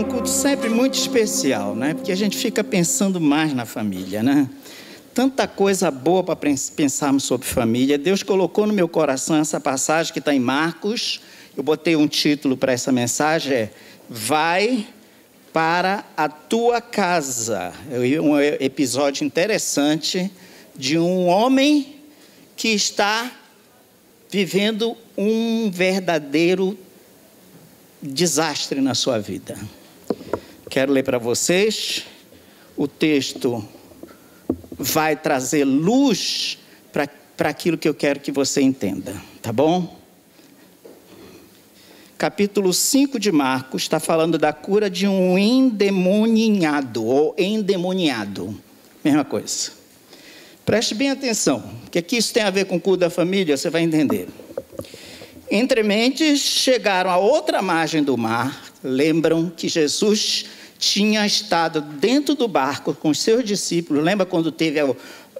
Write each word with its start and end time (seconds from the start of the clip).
Um 0.00 0.04
culto 0.04 0.30
sempre 0.30 0.70
muito 0.70 0.94
especial, 0.94 1.76
né? 1.76 1.92
Porque 1.92 2.10
a 2.10 2.16
gente 2.16 2.34
fica 2.38 2.64
pensando 2.64 3.20
mais 3.20 3.52
na 3.52 3.66
família, 3.66 4.22
né? 4.22 4.48
Tanta 5.12 5.46
coisa 5.46 5.90
boa 5.90 6.24
para 6.24 6.36
pensarmos 6.74 7.24
sobre 7.24 7.46
família. 7.46 7.98
Deus 7.98 8.22
colocou 8.22 8.66
no 8.66 8.72
meu 8.72 8.88
coração 8.88 9.36
essa 9.36 9.60
passagem 9.60 10.10
que 10.10 10.18
está 10.18 10.34
em 10.34 10.40
Marcos. 10.40 11.20
Eu 11.54 11.62
botei 11.62 11.96
um 11.96 12.08
título 12.08 12.56
para 12.56 12.72
essa 12.72 12.90
mensagem: 12.90 13.52
é 13.52 13.70
Vai 14.08 14.86
para 15.52 16.02
a 16.16 16.30
tua 16.30 16.80
casa. 16.80 17.70
Um 18.22 18.40
episódio 18.40 19.24
interessante 19.24 20.30
de 20.74 20.98
um 20.98 21.26
homem 21.26 21.96
que 22.56 22.68
está 22.68 23.30
vivendo 24.30 24.96
um 25.14 25.70
verdadeiro 25.70 26.78
desastre 28.00 28.80
na 28.80 28.94
sua 28.94 29.18
vida. 29.18 29.58
Quero 30.70 30.92
ler 30.92 31.02
para 31.02 31.18
vocês. 31.18 32.04
O 32.76 32.86
texto 32.86 33.66
vai 34.78 35.16
trazer 35.16 35.64
luz 35.64 36.58
para 36.92 37.48
aquilo 37.48 37.76
que 37.76 37.88
eu 37.88 37.94
quero 37.94 38.20
que 38.20 38.30
você 38.30 38.62
entenda, 38.62 39.20
tá 39.42 39.52
bom? 39.52 39.98
Capítulo 42.16 42.72
5 42.72 43.18
de 43.18 43.32
Marcos 43.32 43.82
está 43.82 43.98
falando 43.98 44.38
da 44.38 44.52
cura 44.52 44.88
de 44.88 45.08
um 45.08 45.36
endemoniado 45.36 47.04
ou 47.04 47.34
endemoniado. 47.36 48.56
Mesma 49.02 49.24
coisa. 49.24 49.72
Preste 50.64 50.94
bem 50.94 51.10
atenção, 51.10 51.68
que 51.90 51.98
aqui 51.98 52.16
isso 52.16 52.32
tem 52.32 52.44
a 52.44 52.50
ver 52.50 52.66
com 52.66 52.76
o 52.76 52.80
culto 52.80 53.00
da 53.00 53.10
família, 53.10 53.56
você 53.56 53.70
vai 53.70 53.82
entender. 53.82 54.28
Entre 55.50 55.82
mentes, 55.82 56.38
chegaram 56.38 57.10
a 57.10 57.16
outra 57.16 57.60
margem 57.60 58.04
do 58.04 58.16
mar. 58.16 58.70
Lembram 58.84 59.50
que 59.50 59.68
Jesus 59.68 60.46
tinha 60.80 61.26
estado 61.26 61.82
dentro 61.82 62.34
do 62.34 62.48
barco 62.48 62.94
com 62.94 63.10
os 63.10 63.20
seus 63.20 63.44
discípulos. 63.44 64.02
Lembra 64.02 64.24
quando 64.24 64.50
teve 64.50 64.80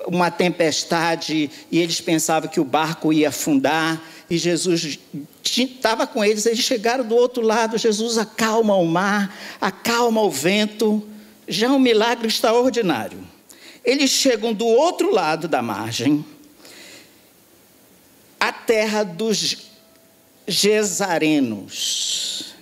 uma 0.06 0.30
tempestade 0.30 1.50
e 1.72 1.78
eles 1.78 2.00
pensavam 2.00 2.48
que 2.48 2.60
o 2.60 2.64
barco 2.64 3.10
ia 3.10 3.30
afundar? 3.30 4.00
E 4.28 4.36
Jesus 4.36 4.98
estava 5.42 6.06
com 6.06 6.22
eles. 6.22 6.44
Eles 6.44 6.60
chegaram 6.60 7.04
do 7.04 7.16
outro 7.16 7.42
lado. 7.42 7.78
Jesus 7.78 8.18
acalma 8.18 8.76
o 8.76 8.84
mar, 8.84 9.34
acalma 9.58 10.20
o 10.20 10.30
vento. 10.30 11.02
Já 11.48 11.68
é 11.68 11.70
um 11.70 11.78
milagre 11.78 12.28
extraordinário. 12.28 13.18
Eles 13.82 14.10
chegam 14.10 14.52
do 14.52 14.66
outro 14.66 15.10
lado 15.10 15.48
da 15.48 15.62
margem, 15.62 16.22
a 18.38 18.52
terra 18.52 19.02
dos 19.02 19.56
Gesarenos, 20.46 22.54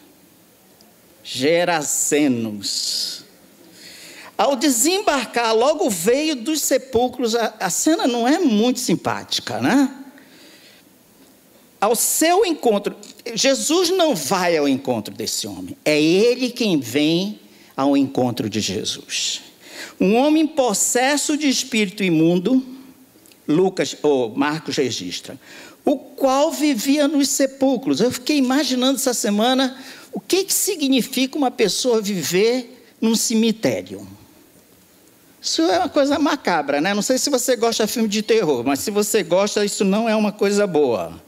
Gerasenos. 1.30 3.22
Ao 4.36 4.56
desembarcar, 4.56 5.54
logo 5.54 5.90
veio 5.90 6.34
dos 6.34 6.62
sepulcros, 6.62 7.34
a, 7.34 7.54
a 7.60 7.68
cena 7.68 8.06
não 8.06 8.26
é 8.26 8.38
muito 8.38 8.80
simpática, 8.80 9.60
né? 9.60 9.94
Ao 11.78 11.94
seu 11.94 12.46
encontro, 12.46 12.96
Jesus 13.34 13.90
não 13.90 14.14
vai 14.14 14.56
ao 14.56 14.66
encontro 14.66 15.12
desse 15.14 15.46
homem, 15.46 15.76
é 15.84 16.00
ele 16.00 16.48
quem 16.50 16.80
vem 16.80 17.38
ao 17.76 17.94
encontro 17.94 18.48
de 18.48 18.60
Jesus. 18.60 19.42
Um 20.00 20.16
homem 20.16 20.46
possesso 20.46 21.36
de 21.36 21.46
espírito 21.46 22.02
imundo, 22.02 22.64
Lucas 23.46 23.96
ou 24.02 24.34
Marcos 24.34 24.76
registra 24.76 25.38
o 25.88 25.96
qual 25.96 26.52
vivia 26.52 27.08
nos 27.08 27.30
sepulcros. 27.30 28.02
Eu 28.02 28.12
fiquei 28.12 28.36
imaginando 28.36 28.96
essa 28.96 29.14
semana 29.14 29.74
o 30.12 30.20
que, 30.20 30.44
que 30.44 30.52
significa 30.52 31.38
uma 31.38 31.50
pessoa 31.50 32.02
viver 32.02 32.84
num 33.00 33.16
cemitério. 33.16 34.06
Isso 35.40 35.62
é 35.62 35.78
uma 35.78 35.88
coisa 35.88 36.18
macabra, 36.18 36.78
né? 36.78 36.92
Não 36.92 37.00
sei 37.00 37.16
se 37.16 37.30
você 37.30 37.56
gosta 37.56 37.86
de 37.86 37.92
filme 37.92 38.06
de 38.06 38.20
terror, 38.20 38.62
mas 38.66 38.80
se 38.80 38.90
você 38.90 39.22
gosta, 39.22 39.64
isso 39.64 39.82
não 39.82 40.06
é 40.06 40.14
uma 40.14 40.30
coisa 40.30 40.66
boa. 40.66 41.22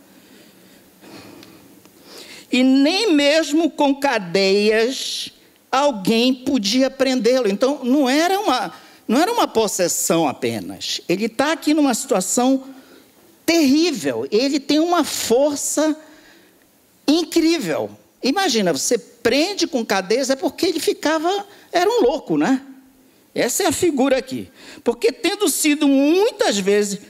E 2.53 2.63
nem 2.63 3.15
mesmo 3.15 3.71
com 3.71 3.95
cadeias 3.95 5.33
alguém 5.73 6.35
podia 6.35 6.91
prendê-lo. 6.91 7.49
Então 7.49 7.83
não 7.83 8.11
era 8.11 8.39
uma, 8.39 8.75
não 9.09 9.19
era 9.19 9.33
uma 9.33 9.49
possessão 9.49 10.29
apenas. 10.29 11.01
Ele 11.09 11.25
está 11.25 11.53
aqui 11.53 11.73
numa 11.73 11.95
situação 11.95 12.65
terrível. 13.51 14.29
Ele 14.31 14.61
tem 14.61 14.79
uma 14.79 15.03
força 15.03 15.97
incrível. 17.05 17.91
Imagina, 18.23 18.73
você 18.73 18.97
prende 18.97 19.67
com 19.67 19.85
cadeias, 19.85 20.31
é 20.31 20.37
porque 20.37 20.67
ele 20.67 20.79
ficava, 20.79 21.45
era 21.73 21.91
um 21.91 22.01
louco, 22.01 22.39
né? 22.39 22.63
Essa 23.35 23.65
é 23.65 23.67
a 23.67 23.73
figura 23.73 24.17
aqui. 24.17 24.49
Porque 24.85 25.11
tendo 25.11 25.49
sido 25.49 25.89
muitas 25.89 26.59
vezes 26.59 27.01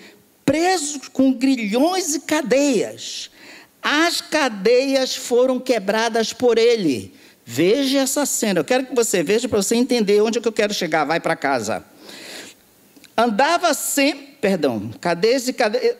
preso 0.42 1.02
com 1.12 1.30
grilhões 1.30 2.14
e 2.14 2.20
cadeias, 2.20 3.30
as 3.82 4.22
cadeias 4.22 5.14
foram 5.14 5.60
quebradas 5.60 6.32
por 6.32 6.56
ele. 6.56 7.12
Veja 7.44 7.98
essa 7.98 8.24
cena. 8.24 8.60
Eu 8.60 8.64
quero 8.64 8.86
que 8.86 8.94
você 8.94 9.22
veja 9.22 9.46
para 9.46 9.60
você 9.60 9.76
entender 9.76 10.22
onde 10.22 10.38
é 10.38 10.40
que 10.40 10.48
eu 10.48 10.52
quero 10.52 10.72
chegar. 10.72 11.04
Vai 11.04 11.20
para 11.20 11.36
casa. 11.36 11.84
Andava 13.16 13.74
sempre 13.74 14.30
perdão, 14.40 14.90
cadeias 15.00 15.46
e 15.46 15.52
cadeias, 15.52 15.96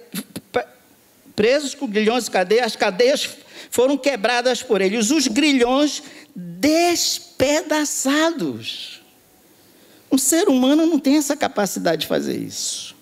presos 1.37 1.75
com 1.75 1.87
grilhões 1.87 2.27
e 2.27 2.31
cadeias, 2.31 2.67
as 2.67 2.77
cadeias 2.77 3.29
foram 3.71 3.97
quebradas 3.97 4.63
por 4.63 4.81
eles, 4.81 5.11
os 5.11 5.29
grilhões 5.29 6.03
despedaçados. 6.35 9.01
Um 10.11 10.19
ser 10.19 10.49
humano 10.49 10.87
não 10.87 10.99
tem 10.99 11.17
essa 11.17 11.37
capacidade 11.37 12.03
de 12.03 12.09
fazer 12.09 12.37
isso. 12.37 12.97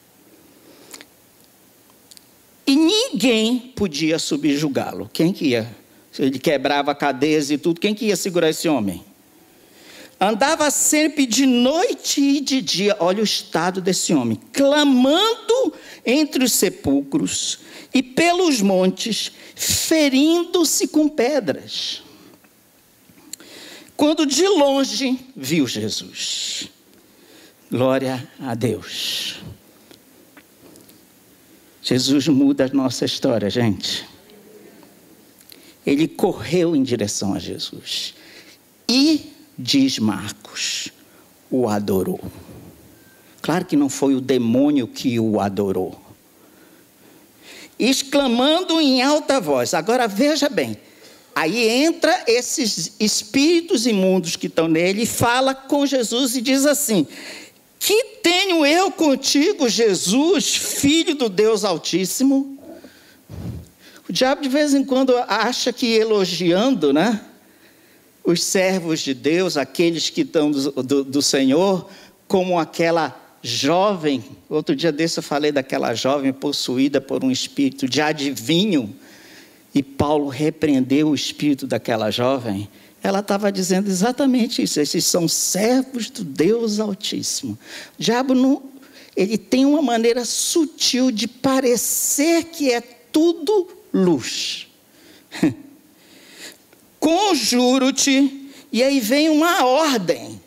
E 2.66 2.76
ninguém 2.76 3.72
podia 3.74 4.18
subjugá-lo. 4.18 5.08
Quem 5.10 5.32
que 5.32 5.46
ia? 5.46 5.74
Ele 6.18 6.38
quebrava 6.38 6.94
cadeias 6.94 7.50
e 7.50 7.56
tudo, 7.56 7.80
quem 7.80 7.94
que 7.94 8.04
ia 8.06 8.16
segurar 8.16 8.50
esse 8.50 8.68
homem? 8.68 9.07
Andava 10.20 10.70
sempre 10.70 11.26
de 11.26 11.46
noite 11.46 12.20
e 12.20 12.40
de 12.40 12.60
dia, 12.60 12.96
olha 12.98 13.20
o 13.20 13.24
estado 13.24 13.80
desse 13.80 14.12
homem, 14.12 14.38
clamando 14.52 15.72
entre 16.04 16.44
os 16.44 16.52
sepulcros 16.52 17.60
e 17.94 18.02
pelos 18.02 18.60
montes, 18.60 19.32
ferindo-se 19.54 20.88
com 20.88 21.08
pedras. 21.08 22.02
Quando 23.96 24.26
de 24.26 24.46
longe 24.46 25.18
viu 25.36 25.66
Jesus, 25.66 26.68
glória 27.70 28.28
a 28.40 28.54
Deus. 28.54 29.36
Jesus 31.82 32.28
muda 32.28 32.66
a 32.66 32.68
nossa 32.68 33.04
história, 33.04 33.48
gente. 33.48 34.06
Ele 35.86 36.06
correu 36.06 36.76
em 36.76 36.82
direção 36.82 37.32
a 37.34 37.38
Jesus. 37.38 38.14
E 38.86 39.32
diz 39.58 39.98
Marcos, 39.98 40.92
o 41.50 41.68
adorou. 41.68 42.20
Claro 43.42 43.64
que 43.64 43.76
não 43.76 43.88
foi 43.88 44.14
o 44.14 44.20
demônio 44.20 44.86
que 44.86 45.18
o 45.18 45.40
adorou. 45.40 45.98
Exclamando 47.78 48.80
em 48.80 49.02
alta 49.02 49.40
voz. 49.40 49.74
Agora 49.74 50.06
veja 50.06 50.48
bem. 50.48 50.76
Aí 51.34 51.68
entra 51.68 52.24
esses 52.26 52.94
espíritos 52.98 53.86
imundos 53.86 54.36
que 54.36 54.48
estão 54.48 54.66
nele 54.66 55.02
e 55.02 55.06
fala 55.06 55.54
com 55.54 55.86
Jesus 55.86 56.34
e 56.34 56.40
diz 56.40 56.66
assim: 56.66 57.06
Que 57.78 58.18
tenho 58.22 58.66
eu 58.66 58.90
contigo, 58.90 59.68
Jesus, 59.68 60.56
filho 60.56 61.14
do 61.14 61.28
Deus 61.28 61.64
Altíssimo? 61.64 62.58
O 64.08 64.12
diabo 64.12 64.42
de 64.42 64.48
vez 64.48 64.74
em 64.74 64.84
quando 64.84 65.16
acha 65.28 65.72
que 65.72 65.86
elogiando, 65.86 66.92
né? 66.92 67.20
Os 68.30 68.44
servos 68.44 69.00
de 69.00 69.14
Deus, 69.14 69.56
aqueles 69.56 70.10
que 70.10 70.20
estão 70.20 70.50
do, 70.50 70.70
do, 70.82 71.04
do 71.04 71.22
Senhor, 71.22 71.88
como 72.26 72.58
aquela 72.58 73.18
jovem. 73.42 74.22
Outro 74.50 74.76
dia 74.76 74.92
desse 74.92 75.18
eu 75.18 75.22
falei 75.22 75.50
daquela 75.50 75.94
jovem 75.94 76.30
possuída 76.30 77.00
por 77.00 77.24
um 77.24 77.30
espírito 77.30 77.88
de 77.88 78.02
adivinho. 78.02 78.94
E 79.74 79.82
Paulo 79.82 80.28
repreendeu 80.28 81.08
o 81.08 81.14
espírito 81.14 81.66
daquela 81.66 82.10
jovem 82.10 82.68
ela 83.00 83.20
estava 83.20 83.52
dizendo 83.52 83.88
exatamente 83.88 84.60
isso. 84.60 84.80
Esses 84.80 85.04
são 85.04 85.28
servos 85.28 86.10
do 86.10 86.24
Deus 86.24 86.80
Altíssimo. 86.80 87.56
O 87.98 88.02
diabo 88.02 88.34
não, 88.34 88.60
ele 89.16 89.38
tem 89.38 89.64
uma 89.64 89.80
maneira 89.80 90.24
sutil 90.24 91.12
de 91.12 91.28
parecer 91.28 92.46
que 92.46 92.72
é 92.72 92.80
tudo 92.80 93.68
luz. 93.94 94.66
Conjuro-te, 97.08 98.50
e 98.70 98.82
aí 98.82 99.00
vem 99.00 99.30
uma 99.30 99.64
ordem. 99.64 100.38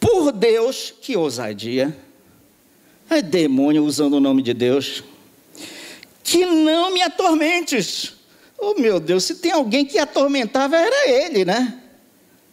Por 0.00 0.32
Deus, 0.32 0.92
que 1.00 1.16
ousadia. 1.16 1.96
É 3.08 3.22
demônio 3.22 3.84
usando 3.84 4.14
o 4.14 4.20
nome 4.20 4.42
de 4.42 4.52
Deus. 4.52 5.04
Que 6.24 6.44
não 6.44 6.92
me 6.92 7.00
atormentes. 7.00 8.14
Oh 8.58 8.74
meu 8.74 8.98
Deus, 8.98 9.22
se 9.22 9.36
tem 9.36 9.52
alguém 9.52 9.84
que 9.84 10.00
atormentava, 10.00 10.76
era 10.76 11.08
ele, 11.08 11.44
né? 11.44 11.80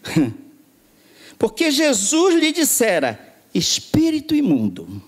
Porque 1.39 1.71
Jesus 1.71 2.35
lhe 2.35 2.51
dissera: 2.51 3.19
Espírito 3.55 4.35
imundo, 4.35 5.01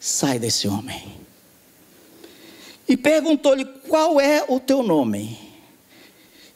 sai 0.00 0.38
desse 0.38 0.66
homem. 0.66 1.20
E 2.88 2.96
perguntou-lhe: 2.96 3.66
Qual 3.86 4.18
é 4.18 4.42
o 4.48 4.58
teu 4.58 4.82
nome? 4.82 5.45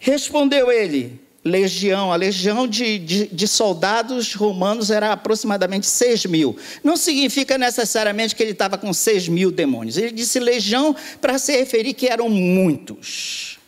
Respondeu 0.00 0.72
ele: 0.72 1.20
Legião. 1.44 2.12
A 2.12 2.16
legião 2.16 2.66
de, 2.66 2.98
de, 2.98 3.26
de, 3.28 3.48
soldados 3.48 4.34
romanos 4.34 4.90
era 4.90 5.12
aproximadamente 5.12 5.86
6 5.86 6.26
mil. 6.26 6.56
Não 6.84 6.96
significa 6.96 7.56
necessariamente 7.56 8.34
que 8.34 8.42
ele 8.42 8.52
estava 8.52 8.76
com 8.76 8.92
6 8.92 9.28
mil 9.28 9.50
demônios. 9.50 9.96
Ele 9.96 10.10
disse 10.10 10.38
legião 10.38 10.94
para 11.20 11.38
se 11.38 11.56
referir 11.56 11.94
que 11.94 12.06
eram 12.08 12.28
muitos. 12.28 13.58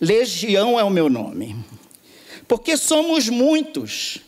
Legião 0.00 0.78
é 0.78 0.82
o 0.82 0.90
meu 0.90 1.08
nome. 1.08 1.54
Porque 2.48 2.76
somos 2.76 3.28
muitos. 3.28 4.18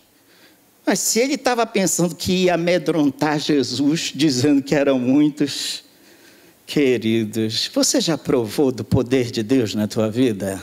Mas 0.86 1.00
se 1.00 1.18
ele 1.18 1.34
estava 1.34 1.66
pensando 1.66 2.14
que 2.14 2.44
ia 2.44 2.54
amedrontar 2.54 3.40
Jesus, 3.40 4.12
dizendo 4.14 4.62
que 4.62 4.74
eram 4.74 4.98
muitos, 4.98 5.82
queridos, 6.66 7.68
você 7.74 8.00
já 8.00 8.16
provou 8.16 8.70
do 8.70 8.84
poder 8.84 9.32
de 9.32 9.42
Deus 9.42 9.74
na 9.74 9.88
tua 9.88 10.08
vida? 10.08 10.62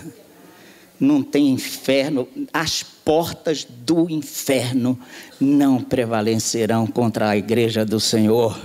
Não 1.02 1.24
tem 1.24 1.50
inferno, 1.50 2.28
as 2.54 2.84
portas 2.84 3.66
do 3.68 4.08
inferno 4.08 5.00
não 5.40 5.82
prevalecerão 5.82 6.86
contra 6.86 7.30
a 7.30 7.36
igreja 7.36 7.84
do 7.84 8.00
Senhor. 8.00 8.62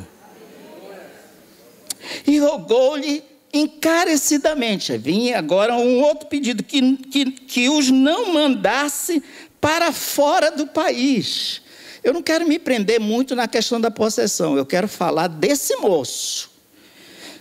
E 2.26 2.38
rogou-lhe 2.38 3.24
encarecidamente. 3.54 4.98
Vinha 4.98 5.38
agora 5.38 5.74
um 5.76 6.02
outro 6.02 6.28
pedido: 6.28 6.62
que, 6.62 6.98
que, 6.98 7.30
que 7.30 7.68
os 7.70 7.90
não 7.90 8.34
mandasse 8.34 9.22
para 9.58 9.90
fora 9.90 10.50
do 10.50 10.66
país. 10.66 11.62
Eu 12.04 12.12
não 12.12 12.22
quero 12.22 12.46
me 12.46 12.58
prender 12.58 13.00
muito 13.00 13.34
na 13.34 13.48
questão 13.48 13.80
da 13.80 13.90
possessão, 13.90 14.58
eu 14.58 14.66
quero 14.66 14.86
falar 14.86 15.26
desse 15.26 15.74
moço. 15.76 16.50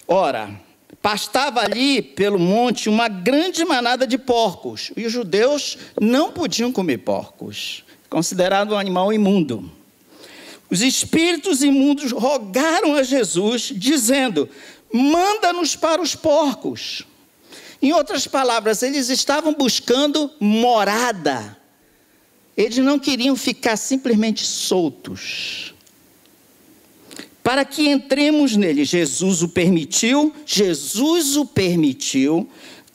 Ora, 0.08 0.65
pastava 1.06 1.62
ali 1.62 2.02
pelo 2.02 2.40
monte 2.40 2.90
uma 2.90 3.08
grande 3.08 3.64
manada 3.64 4.08
de 4.08 4.18
porcos, 4.18 4.92
e 4.98 5.06
os 5.06 5.14
judeus 5.14 5.78
não 6.02 6.32
podiam 6.32 6.72
comer 6.72 6.98
porcos, 6.98 7.84
considerado 8.10 8.74
um 8.74 8.78
animal 8.80 9.14
imundo. 9.14 9.72
Os 10.68 10.82
espíritos 10.82 11.62
imundos 11.62 12.12
rogaram 12.12 12.96
a 12.96 13.04
Jesus, 13.04 13.72
dizendo: 13.76 14.50
Manda-nos 14.92 15.76
para 15.76 16.02
os 16.02 16.16
porcos. 16.16 17.04
Em 17.80 17.94
outras 17.94 18.26
palavras, 18.26 18.82
eles 18.82 19.10
estavam 19.10 19.54
buscando 19.54 20.32
morada. 20.40 21.56
Eles 22.58 22.80
não 22.80 22.98
queriam 22.98 23.36
ficar 23.36 23.78
simplesmente 23.78 24.44
soltos 24.44 25.75
para 27.56 27.64
que 27.64 27.88
entremos 27.88 28.58
nele. 28.58 28.84
Jesus 28.84 29.42
o 29.42 29.48
permitiu, 29.48 30.36
Jesus 30.46 31.38
o 31.38 31.46
permitiu. 31.46 32.50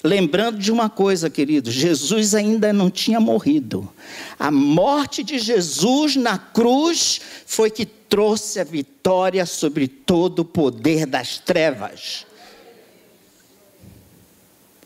Lembrando 0.05 0.59
de 0.59 0.71
uma 0.71 0.91
coisa, 0.91 1.31
querido, 1.31 1.71
Jesus 1.71 2.35
ainda 2.35 2.71
não 2.71 2.91
tinha 2.91 3.19
morrido. 3.19 3.91
A 4.39 4.51
morte 4.51 5.25
de 5.25 5.39
Jesus 5.39 6.15
na 6.15 6.37
cruz 6.37 7.23
foi 7.47 7.71
que 7.71 7.87
trouxe 7.87 8.61
a 8.61 8.65
vitória 8.65 9.47
sobre 9.47 9.89
todo 9.89 10.41
o 10.41 10.45
poder 10.45 11.07
das 11.07 11.39
trevas. 11.39 12.27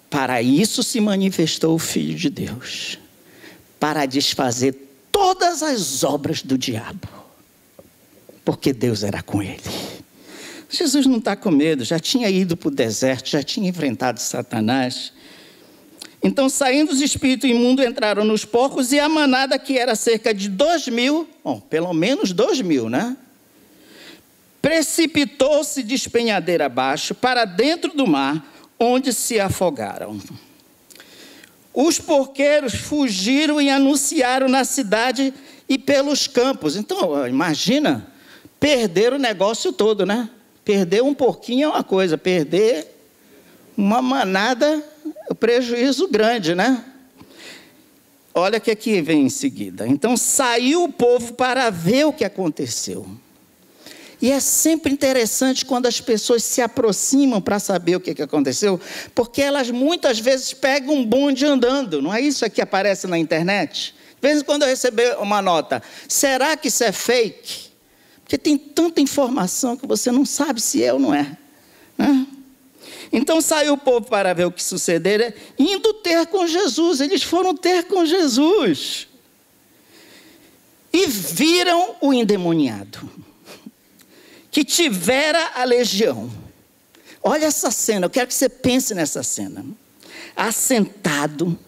Para 0.09 0.41
isso 0.41 0.85
se 0.85 1.01
manifestou 1.01 1.75
o 1.75 1.81
Filho 1.81 2.15
de 2.15 2.31
Deus 2.31 2.97
para 3.81 4.07
desfazer 4.07 4.73
todas 5.11 5.65
as 5.65 6.05
obras 6.05 6.43
do 6.43 6.57
diabo 6.57 7.24
porque 8.45 8.73
Deus 8.73 9.03
era 9.03 9.23
com 9.23 9.43
ele. 9.43 9.61
Jesus 10.69 11.07
não 11.07 11.19
está 11.19 11.37
com 11.37 11.51
medo, 11.51 11.85
já 11.85 11.99
tinha 11.99 12.29
ido 12.29 12.57
para 12.57 12.69
o 12.69 12.71
deserto, 12.71 13.29
já 13.31 13.43
tinha 13.43 13.69
enfrentado 13.69 14.21
Satanás. 14.21 15.13
Então, 16.23 16.49
saindo 16.49 16.91
os 16.91 17.01
espíritos 17.01 17.49
imundos, 17.49 17.85
entraram 17.85 18.25
nos 18.25 18.45
porcos 18.45 18.93
e 18.93 18.99
a 18.99 19.09
manada, 19.09 19.59
que 19.59 19.79
era 19.79 19.95
cerca 19.95 20.35
de 20.35 20.49
dois 20.49 20.89
mil, 20.89 21.29
bom, 21.45 21.61
pelo 21.61 21.93
menos 21.93 22.33
dois 22.33 22.61
mil, 22.61 22.89
né? 22.89 23.17
Precipitou-se 24.61 25.83
de 25.83 25.95
espenhadeira 25.95 26.67
abaixo 26.67 27.15
para 27.15 27.45
dentro 27.45 27.95
do 27.95 28.07
mar, 28.07 28.45
onde 28.79 29.13
se 29.13 29.39
afogaram. 29.39 30.19
Os 31.73 31.99
porqueiros 31.99 32.75
fugiram 32.75 33.61
e 33.61 33.69
anunciaram 33.69 34.49
na 34.49 34.65
cidade 34.65 35.35
e 35.69 35.77
pelos 35.77 36.27
campos. 36.27 36.77
Então, 36.77 37.27
imagina 37.29 38.14
perder 38.65 39.13
o 39.13 39.19
negócio 39.19 39.75
todo, 39.75 40.07
né? 40.07 40.31
Perder 40.65 41.03
um 41.03 41.13
pouquinho 41.13 41.67
é 41.67 41.69
uma 41.69 41.85
coisa, 41.85 42.17
perder 42.17 42.87
uma 43.77 44.01
manada, 44.01 44.83
o 45.29 45.35
prejuízo 45.35 46.09
grande, 46.09 46.55
né? 46.55 46.83
Olha 48.33 48.57
o 48.57 48.61
que 48.63 48.71
aqui 48.71 49.03
vem 49.03 49.27
em 49.27 49.29
seguida. 49.29 49.87
Então 49.87 50.17
saiu 50.17 50.85
o 50.85 50.91
povo 50.91 51.35
para 51.35 51.69
ver 51.69 52.07
o 52.07 52.13
que 52.15 52.25
aconteceu. 52.25 53.07
E 54.23 54.31
é 54.31 54.41
sempre 54.41 54.91
interessante 54.91 55.67
quando 55.67 55.85
as 55.85 56.01
pessoas 56.01 56.43
se 56.43 56.63
aproximam 56.63 57.43
para 57.43 57.59
saber 57.59 57.97
o 57.97 58.01
que 58.01 58.23
aconteceu, 58.23 58.81
porque 59.15 59.43
elas 59.43 59.71
muitas 59.71 60.19
vezes 60.19 60.55
pegam 60.55 60.95
um 60.95 61.05
bonde 61.05 61.45
andando, 61.45 62.01
não 62.01 62.15
é 62.15 62.23
isso 62.23 62.49
que 62.49 62.63
aparece 62.63 63.07
na 63.07 63.19
internet? 63.19 63.95
De 64.19 64.27
vez 64.27 64.41
em 64.41 64.43
quando 64.43 64.63
eu 64.63 64.69
receber 64.69 65.19
uma 65.19 65.43
nota, 65.43 65.83
será 66.09 66.57
que 66.57 66.69
isso 66.69 66.83
é 66.83 66.93
fake? 66.93 67.74
Porque 68.25 68.39
tem 68.39 68.57
tanta 68.57 69.03
informação 69.03 69.77
que 69.77 69.87
você 69.87 70.11
não 70.11 70.25
sabe 70.25 70.61
se 70.61 70.83
é 70.83 70.93
ou 70.93 70.99
não 70.99 71.15
é. 71.15 71.37
Né? 71.97 72.27
Então 73.13 73.41
saiu 73.41 73.75
o 73.75 73.79
povo 73.79 74.07
para 74.07 74.33
ver 74.33 74.47
o 74.47 74.51
que 74.51 74.63
sucedera, 74.63 75.35
indo 75.59 75.93
ter 75.95 76.27
com 76.27 76.47
Jesus. 76.47 77.01
Eles 77.01 77.23
foram 77.23 77.55
ter 77.55 77.85
com 77.85 78.05
Jesus. 78.05 79.07
E 80.93 81.07
viram 81.07 81.97
o 82.01 82.15
endemoniado, 82.15 83.11
que 84.51 84.65
tivera 84.65 85.53
a 85.55 85.65
legião. 85.65 86.31
Olha 87.23 87.47
essa 87.47 87.71
cena, 87.71 88.07
eu 88.07 88.11
quero 88.11 88.29
que 88.29 88.35
você 88.35 88.49
pense 88.49 88.95
nessa 88.95 89.23
cena. 89.23 89.67
Assentado, 90.35 91.59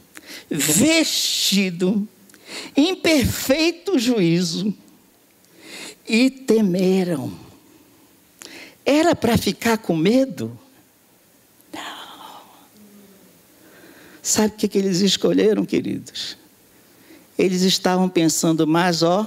vestido, 0.49 2.09
em 2.75 2.95
perfeito 2.95 3.99
juízo 3.99 4.75
e 6.09 6.31
temeram. 6.31 7.33
Era 8.85 9.17
para 9.17 9.37
ficar 9.37 9.79
com 9.79 9.97
medo? 9.97 10.57
Não. 11.73 12.41
Sabe 14.23 14.55
o 14.55 14.57
que, 14.57 14.69
que 14.69 14.79
eles 14.79 15.01
escolheram, 15.01 15.65
queridos? 15.65 16.37
Eles 17.39 17.63
estavam 17.63 18.09
pensando 18.09 18.67
mais, 18.67 19.03
ó, 19.03 19.27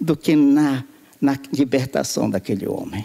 do 0.00 0.16
que 0.16 0.36
na, 0.36 0.84
na 1.20 1.38
libertação 1.52 2.30
daquele 2.30 2.66
homem. 2.66 3.04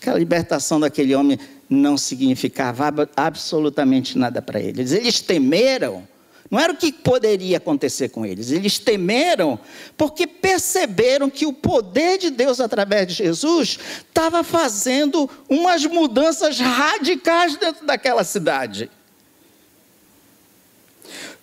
Aquela 0.00 0.18
libertação 0.18 0.80
daquele 0.80 1.14
homem 1.14 1.38
não 1.68 1.96
significava 1.96 2.92
absolutamente 3.16 4.18
nada 4.18 4.42
para 4.42 4.60
eles. 4.60 4.92
Eles 4.92 5.20
temeram 5.20 6.06
não 6.54 6.60
era 6.60 6.72
o 6.72 6.76
que 6.76 6.92
poderia 6.92 7.56
acontecer 7.56 8.10
com 8.10 8.24
eles. 8.24 8.52
Eles 8.52 8.78
temeram 8.78 9.58
porque 9.96 10.24
perceberam 10.24 11.28
que 11.28 11.44
o 11.44 11.52
poder 11.52 12.16
de 12.16 12.30
Deus 12.30 12.60
através 12.60 13.08
de 13.08 13.14
Jesus 13.14 13.76
estava 14.06 14.44
fazendo 14.44 15.28
umas 15.48 15.84
mudanças 15.84 16.60
radicais 16.60 17.56
dentro 17.56 17.84
daquela 17.84 18.22
cidade. 18.22 18.88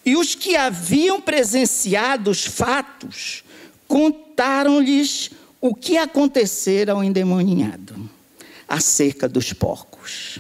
E 0.06 0.16
os 0.16 0.34
que 0.34 0.56
haviam 0.56 1.20
presenciado 1.20 2.32
os 2.32 2.46
fatos 2.46 3.44
contaram-lhes 3.90 5.32
o 5.60 5.76
que 5.76 5.98
acontecera 5.98 6.94
ao 6.94 7.04
endemoniado 7.04 8.10
acerca 8.66 9.28
dos 9.28 9.52
porcos. 9.52 10.40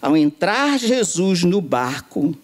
Ao 0.00 0.16
entrar 0.16 0.78
Jesus 0.78 1.42
no 1.44 1.60
barco, 1.60 2.34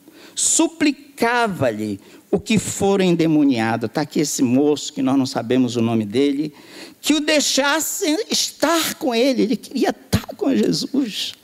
suplicava-lhe 1.20 2.00
o 2.30 2.40
que 2.40 2.58
for 2.58 3.00
endemoniado. 3.00 3.86
Está 3.86 4.02
aqui 4.02 4.20
esse 4.20 4.42
moço, 4.42 4.92
que 4.92 5.02
nós 5.02 5.18
não 5.18 5.26
sabemos 5.26 5.76
o 5.76 5.82
nome 5.82 6.04
dele, 6.04 6.54
que 7.00 7.14
o 7.14 7.20
deixasse 7.20 8.06
estar 8.30 8.94
com 8.94 9.14
ele. 9.14 9.42
Ele 9.42 9.56
queria 9.56 9.90
estar 9.90 10.34
com 10.34 10.54
Jesus. 10.54 11.34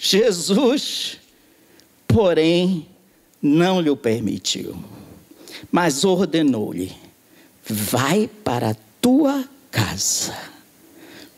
Jesus, 0.00 1.18
porém, 2.06 2.86
não 3.42 3.80
lhe 3.80 3.94
permitiu, 3.96 4.76
mas 5.70 6.04
ordenou-lhe: 6.04 6.92
vai 7.64 8.28
para 8.44 8.70
a 8.70 8.76
tua 9.00 9.44
casa, 9.70 10.36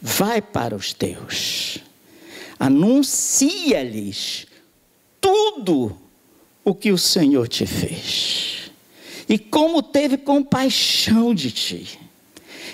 vai 0.00 0.43
para 0.43 0.77
os 0.77 0.93
teus, 0.93 1.79
anuncia-lhes 2.59 4.47
tudo 5.21 6.00
o 6.71 6.75
que 6.75 6.93
o 6.93 6.99
Senhor 6.99 7.49
te 7.49 7.67
fez 7.67 8.71
e 9.29 9.39
como 9.39 9.83
teve 9.83 10.17
compaixão 10.17 11.35
de 11.35 11.50
ti. 11.50 11.99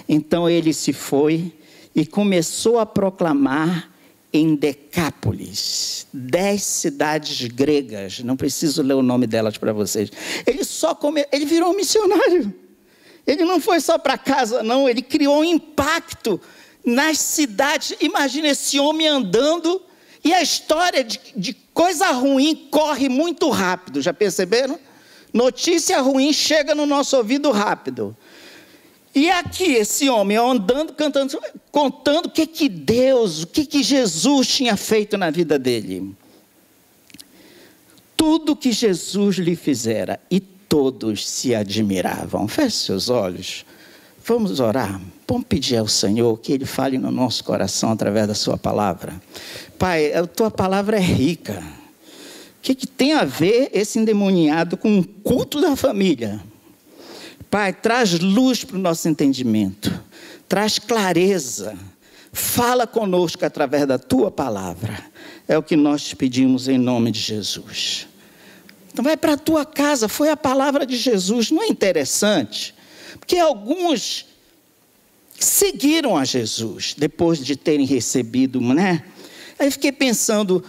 Então 0.09 0.49
ele 0.49 0.73
se 0.73 0.93
foi 0.93 1.53
e 1.95 2.05
começou 2.07 2.79
a 2.79 2.87
proclamar 2.87 3.91
em 4.33 4.55
Decápolis, 4.55 6.07
dez 6.13 6.63
cidades 6.63 7.49
gregas, 7.49 8.21
não 8.21 8.37
preciso 8.37 8.83
ler 8.83 8.95
o 8.95 9.03
nome 9.03 9.27
delas 9.27 9.57
para 9.57 9.73
vocês. 9.73 10.11
Ele 10.47 10.63
só 10.63 10.95
come... 10.95 11.27
ele 11.33 11.47
virou 11.47 11.73
um 11.73 11.77
missionário. 11.77 12.55
Ele 13.27 13.45
não 13.45 13.59
foi 13.59 13.81
só 13.81 13.99
para 13.99 14.19
casa, 14.19 14.63
não, 14.63 14.89
ele 14.89 15.03
criou 15.03 15.41
um 15.41 15.45
impacto 15.45 16.41
nas 16.85 17.19
cidades. 17.19 17.97
Imagina 18.01 18.49
esse 18.49 18.79
homem 18.79 19.09
andando 19.09 19.83
e 20.23 20.35
a 20.35 20.43
história 20.43 21.03
de, 21.03 21.19
de 21.35 21.66
coisa 21.77 22.11
ruim 22.11 22.57
corre 22.71 23.07
muito 23.07 23.51
rápido, 23.51 24.01
já 24.01 24.15
perceberam? 24.15 24.81
Notícia 25.31 26.01
ruim 26.01 26.33
chega 26.33 26.75
no 26.75 26.87
nosso 26.87 27.15
ouvido 27.19 27.51
rápido. 27.51 28.17
E 29.15 29.31
aqui 29.31 29.75
esse 29.75 30.09
homem 30.09 30.39
andando, 30.39 30.95
cantando, 30.95 31.39
contando 31.71 32.27
o 32.27 32.31
que 32.31 32.47
que 32.47 32.67
Deus, 32.71 33.43
o 33.43 33.47
que 33.47 33.67
que 33.67 33.83
Jesus 33.83 34.49
tinha 34.49 34.75
feito 34.75 35.19
na 35.19 35.31
vida 35.31 35.59
dele. 35.59 36.17
Tudo 38.17 38.57
que 38.57 38.73
Jesus 38.73 39.37
lhe 39.37 39.55
fizera 39.55 40.19
e 40.31 40.41
todos 40.41 41.29
se 41.29 41.55
admiravam. 41.55 42.49
Feche 42.49 42.77
seus 42.79 43.11
olhos. 43.11 43.67
Vamos 44.25 44.61
orar. 44.61 44.99
Vamos 45.29 45.47
pedir 45.49 45.77
ao 45.77 45.89
Senhor 45.89 46.39
que 46.39 46.53
Ele 46.53 46.65
fale 46.65 46.99
no 46.99 47.11
nosso 47.11 47.43
coração 47.43 47.91
através 47.91 48.29
da 48.29 48.35
Sua 48.35 48.57
palavra. 48.57 49.21
Pai, 49.77 50.13
a 50.13 50.27
Tua 50.27 50.51
palavra 50.51 50.97
é 50.97 51.01
rica. 51.01 51.63
O 52.59 52.63
que, 52.63 52.75
que 52.75 52.87
tem 52.87 53.13
a 53.13 53.25
ver 53.25 53.71
esse 53.73 53.99
endemoniado 53.99 54.77
com 54.77 54.99
o 54.99 55.05
culto 55.05 55.61
da 55.61 55.75
família? 55.75 56.41
Pai, 57.51 57.73
traz 57.73 58.19
luz 58.19 58.65
para 58.65 58.77
o 58.77 58.81
nosso 58.81 59.09
entendimento, 59.09 59.93
traz 60.49 60.79
clareza, 60.79 61.77
fala 62.33 62.87
conosco 62.87 63.45
através 63.45 63.87
da 63.87 63.99
Tua 63.99 64.31
palavra. 64.31 64.97
É 65.49 65.57
o 65.57 65.63
que 65.63 65.77
nós 65.77 66.05
te 66.05 66.17
pedimos 66.17 66.69
em 66.69 66.79
nome 66.79 67.11
de 67.11 67.21
Jesus. 67.21 68.09
Então 68.93 69.05
vai 69.05 69.17
para 69.17 69.35
a 69.35 69.37
tua 69.37 69.65
casa, 69.65 70.09
foi 70.09 70.31
a 70.31 70.37
palavra 70.37 70.87
de 70.87 70.97
Jesus, 70.97 71.51
não 71.51 71.63
é 71.63 71.67
interessante? 71.67 72.75
Porque 73.19 73.37
alguns 73.37 74.25
seguiram 75.39 76.17
a 76.17 76.25
Jesus 76.25 76.95
depois 76.97 77.39
de 77.39 77.57
terem 77.57 77.87
recebido, 77.87 78.61
né? 78.61 79.05
Aí 79.59 79.71
fiquei 79.71 79.93
pensando, 79.93 80.63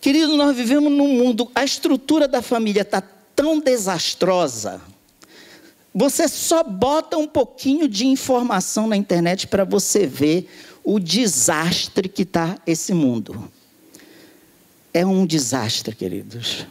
querido, 0.00 0.36
nós 0.36 0.56
vivemos 0.56 0.90
num 0.92 1.08
mundo, 1.08 1.50
a 1.54 1.64
estrutura 1.64 2.26
da 2.26 2.42
família 2.42 2.82
está 2.82 3.02
tão 3.34 3.58
desastrosa. 3.58 4.80
Você 5.94 6.26
só 6.26 6.62
bota 6.64 7.18
um 7.18 7.26
pouquinho 7.26 7.86
de 7.86 8.06
informação 8.06 8.86
na 8.86 8.96
internet 8.96 9.46
para 9.46 9.64
você 9.64 10.06
ver 10.06 10.48
o 10.82 10.98
desastre 10.98 12.08
que 12.08 12.22
está 12.22 12.58
esse 12.66 12.94
mundo. 12.94 13.50
É 14.92 15.04
um 15.06 15.26
desastre, 15.26 15.94
queridos 15.94 16.66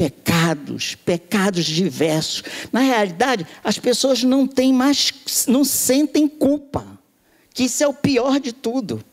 pecados, 0.00 0.94
pecados 0.94 1.66
diversos. 1.66 2.42
Na 2.72 2.80
realidade, 2.80 3.46
as 3.62 3.78
pessoas 3.78 4.24
não 4.24 4.46
têm 4.46 4.72
mais, 4.72 5.12
não 5.46 5.62
sentem 5.62 6.26
culpa, 6.26 6.86
que 7.52 7.64
isso 7.64 7.84
é 7.84 7.86
o 7.86 7.92
pior 7.92 8.40
de 8.40 8.50
tudo. 8.50 9.04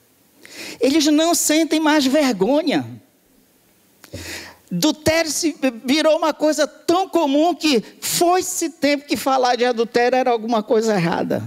Eles 0.80 1.06
não 1.08 1.36
sentem 1.36 1.78
mais 1.78 2.06
vergonha. 2.06 2.88
Adultério 4.72 5.30
virou 5.84 6.18
uma 6.18 6.34
coisa 6.34 6.66
tão 6.66 7.10
comum 7.10 7.54
que 7.54 7.84
foi-se 8.00 8.70
tempo 8.70 9.06
que 9.06 9.18
falar 9.18 9.58
de 9.58 9.66
adultério 9.66 10.16
era 10.16 10.32
alguma 10.32 10.64
coisa 10.64 10.96
errada. 10.96 11.44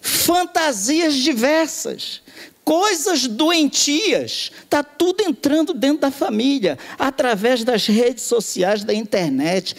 Fantasias 0.00 1.14
diversas 1.16 2.22
coisas 2.70 3.26
doentias, 3.26 4.52
está 4.62 4.84
tudo 4.84 5.24
entrando 5.24 5.74
dentro 5.74 6.02
da 6.02 6.10
família, 6.12 6.78
através 6.96 7.64
das 7.64 7.88
redes 7.88 8.22
sociais, 8.22 8.84
da 8.84 8.94
internet. 8.94 9.74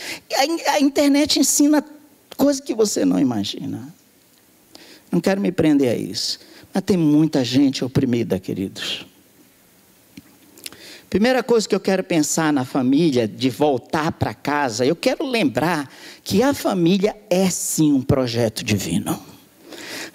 A, 0.68 0.78
internet 0.82 1.40
ensina 1.40 1.82
coisas 2.36 2.60
que 2.60 2.74
você 2.74 3.06
não 3.06 3.18
imagina. 3.18 3.96
Não 5.10 5.22
quero 5.22 5.40
me 5.40 5.54
prender 5.54 5.90
a 5.90 5.96
isso. 5.96 6.38
Mas 6.74 6.84
tem 6.84 6.98
muita 6.98 7.46
gente 7.46 7.86
oprimida, 7.86 8.38
queridos. 8.38 9.06
Primeira 11.10 11.42
coisa 11.42 11.70
que 11.70 11.76
eu 11.76 11.80
quero 11.80 12.04
pensar 12.04 12.52
na 12.52 12.66
família, 12.66 13.26
de 13.26 13.50
voltar 13.50 14.12
para 14.12 14.34
casa, 14.34 14.86
eu 14.86 14.98
quero 14.98 15.26
lembrar 15.26 15.90
que 16.26 16.44
a 16.44 16.54
família 16.54 17.16
é 17.30 17.50
sim 17.50 17.94
um 17.94 18.02
projeto 18.02 18.66
divino. 18.66 19.31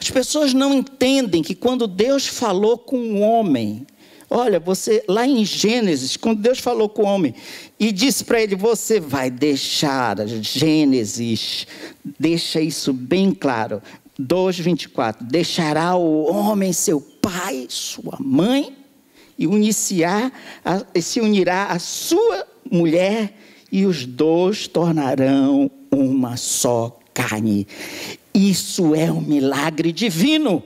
As 0.01 0.11
pessoas 0.11 0.53
não 0.53 0.75
entendem 0.75 1.43
que 1.43 1.55
quando 1.55 1.87
Deus 1.87 2.27
falou 2.27 2.79
com 2.79 2.97
o 2.97 3.21
homem, 3.21 3.87
olha, 4.29 4.61
você 4.61 5.03
lá 5.09 5.27
em 5.27 5.45
Gênesis, 5.45 6.17
quando 6.17 6.41
Deus 6.41 6.59
falou 6.59 6.89
com 6.89 7.03
o 7.03 7.07
homem 7.07 7.35
e 7.79 7.91
disse 7.91 8.25
para 8.25 8.43
ele: 8.43 8.55
Você 8.55 9.01
vai 9.01 9.31
deixar, 9.31 10.17
Gênesis, 10.27 11.67
deixa 12.19 12.61
isso 12.61 12.93
bem 12.93 13.33
claro. 13.33 13.83
2,24: 14.21 15.17
Deixará 15.23 15.97
o 15.97 16.31
homem 16.31 16.73
seu 16.73 17.01
pai, 17.01 17.67
sua 17.69 18.17
mãe, 18.21 18.77
e 19.39 19.47
uniciar, 19.47 20.33
se 21.01 21.21
unirá 21.21 21.67
a 21.67 21.79
sua 21.79 22.47
mulher, 22.71 23.35
e 23.71 23.85
os 23.85 24.07
dois 24.07 24.67
tornarão 24.67 25.71
uma 25.91 26.37
só 26.37 26.99
carne. 27.13 27.67
Isso 28.37 28.95
é 28.95 29.11
um 29.11 29.23
milagre 29.23 29.91
divino. 29.91 30.63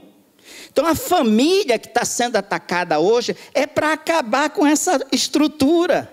Então, 0.73 0.85
a 0.85 0.97
família 0.97 1.79
que 1.79 1.87
está 1.87 2.05
sendo 2.05 2.35
atacada 2.35 2.99
hoje 2.99 3.37
é 3.55 3.65
para 3.65 3.93
acabar 3.93 4.51
com 4.51 4.67
essa 4.67 5.01
estrutura. 5.13 6.13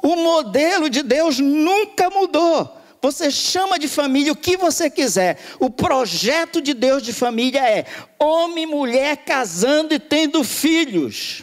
O 0.00 0.14
modelo 0.14 0.88
de 0.88 1.02
Deus 1.02 1.40
nunca 1.40 2.08
mudou. 2.10 2.72
Você 3.02 3.28
chama 3.28 3.76
de 3.76 3.88
família 3.88 4.30
o 4.30 4.36
que 4.36 4.56
você 4.56 4.88
quiser. 4.88 5.36
O 5.58 5.68
projeto 5.68 6.62
de 6.62 6.72
Deus 6.72 7.02
de 7.02 7.12
família 7.12 7.68
é 7.68 7.86
homem 8.16 8.62
e 8.62 8.66
mulher 8.66 9.16
casando 9.16 9.94
e 9.94 9.98
tendo 9.98 10.44
filhos. 10.44 11.42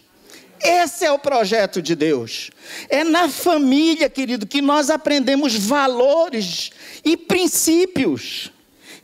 Esse 0.63 1.03
é 1.03 1.12
o 1.12 1.20
projeto 1.20 1.81
de 1.81 1.93
Deus. 1.93 2.51
É 2.88 3.03
na 3.03 3.27
família, 3.27 4.10
querido, 4.10 4.48
que 4.48 4.62
nós 4.62 4.89
aprendemos 4.89 5.55
valores 5.55 6.72
e 7.03 7.17
princípios. 7.17 8.50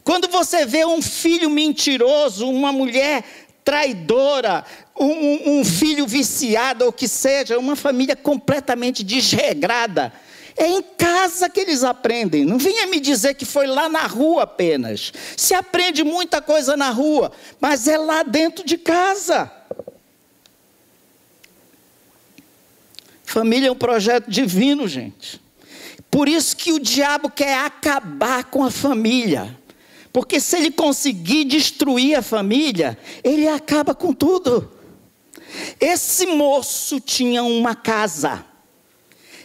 Quando 0.08 0.30
você 0.30 0.66
vê 0.66 0.86
um 0.86 1.02
filho 1.02 1.50
mentiroso, 1.50 2.50
uma 2.50 2.72
mulher 2.72 3.26
traidora, 3.62 4.64
um, 4.98 5.60
um 5.60 5.66
filho 5.66 6.08
viciado, 6.08 6.86
ou 6.86 6.94
que 6.94 7.10
seja, 7.10 7.60
uma 7.60 7.76
família 7.76 8.16
completamente 8.16 9.04
desregrada, 9.04 10.14
é 10.56 10.66
em 10.66 10.82
casa 10.82 11.50
que 11.50 11.60
eles 11.60 11.84
aprendem. 11.84 12.46
Não 12.46 12.58
venha 12.58 12.88
me 12.88 13.02
dizer 13.02 13.34
que 13.34 13.44
foi 13.44 13.68
lá 13.68 13.90
na 13.90 14.08
rua 14.08 14.44
apenas. 14.44 15.12
Se 15.36 15.54
aprende 15.54 16.06
muita 16.06 16.42
coisa 16.42 16.78
na 16.78 16.90
rua, 16.90 17.30
mas 17.60 17.86
é 17.86 17.98
lá 17.98 18.24
dentro 18.24 18.66
de 18.66 18.78
casa. 18.78 19.52
Família 23.26 23.68
é 23.68 23.72
um 23.74 23.76
projeto 23.76 24.32
divino, 24.32 24.88
gente. 24.88 25.42
Por 26.10 26.30
isso 26.30 26.56
que 26.56 26.72
o 26.72 26.80
diabo 26.80 27.30
quer 27.30 27.58
acabar 27.58 28.46
com 28.46 28.64
a 28.64 28.72
família. 28.72 29.54
Porque 30.18 30.40
se 30.40 30.58
ele 30.58 30.72
conseguir 30.72 31.46
destruir 31.46 32.18
a 32.18 32.24
família, 32.24 32.98
ele 33.24 33.48
acaba 33.48 33.94
com 33.94 34.12
tudo. 34.12 34.68
Esse 35.80 36.26
moço 36.26 37.00
tinha 37.00 37.44
uma 37.44 37.76
casa. 37.76 38.44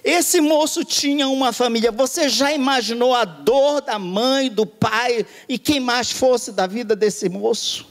Esse 0.02 0.40
moço 0.40 0.82
tinha 0.82 1.28
uma 1.28 1.52
família. 1.52 1.92
Você 1.92 2.26
já 2.26 2.54
imaginou 2.54 3.14
a 3.14 3.26
dor 3.26 3.82
da 3.82 3.98
mãe, 3.98 4.48
do 4.48 4.64
pai 4.64 5.26
e 5.46 5.58
quem 5.58 5.78
mais 5.78 6.10
fosse 6.10 6.52
da 6.52 6.66
vida 6.66 6.96
desse 6.96 7.28
moço? 7.28 7.86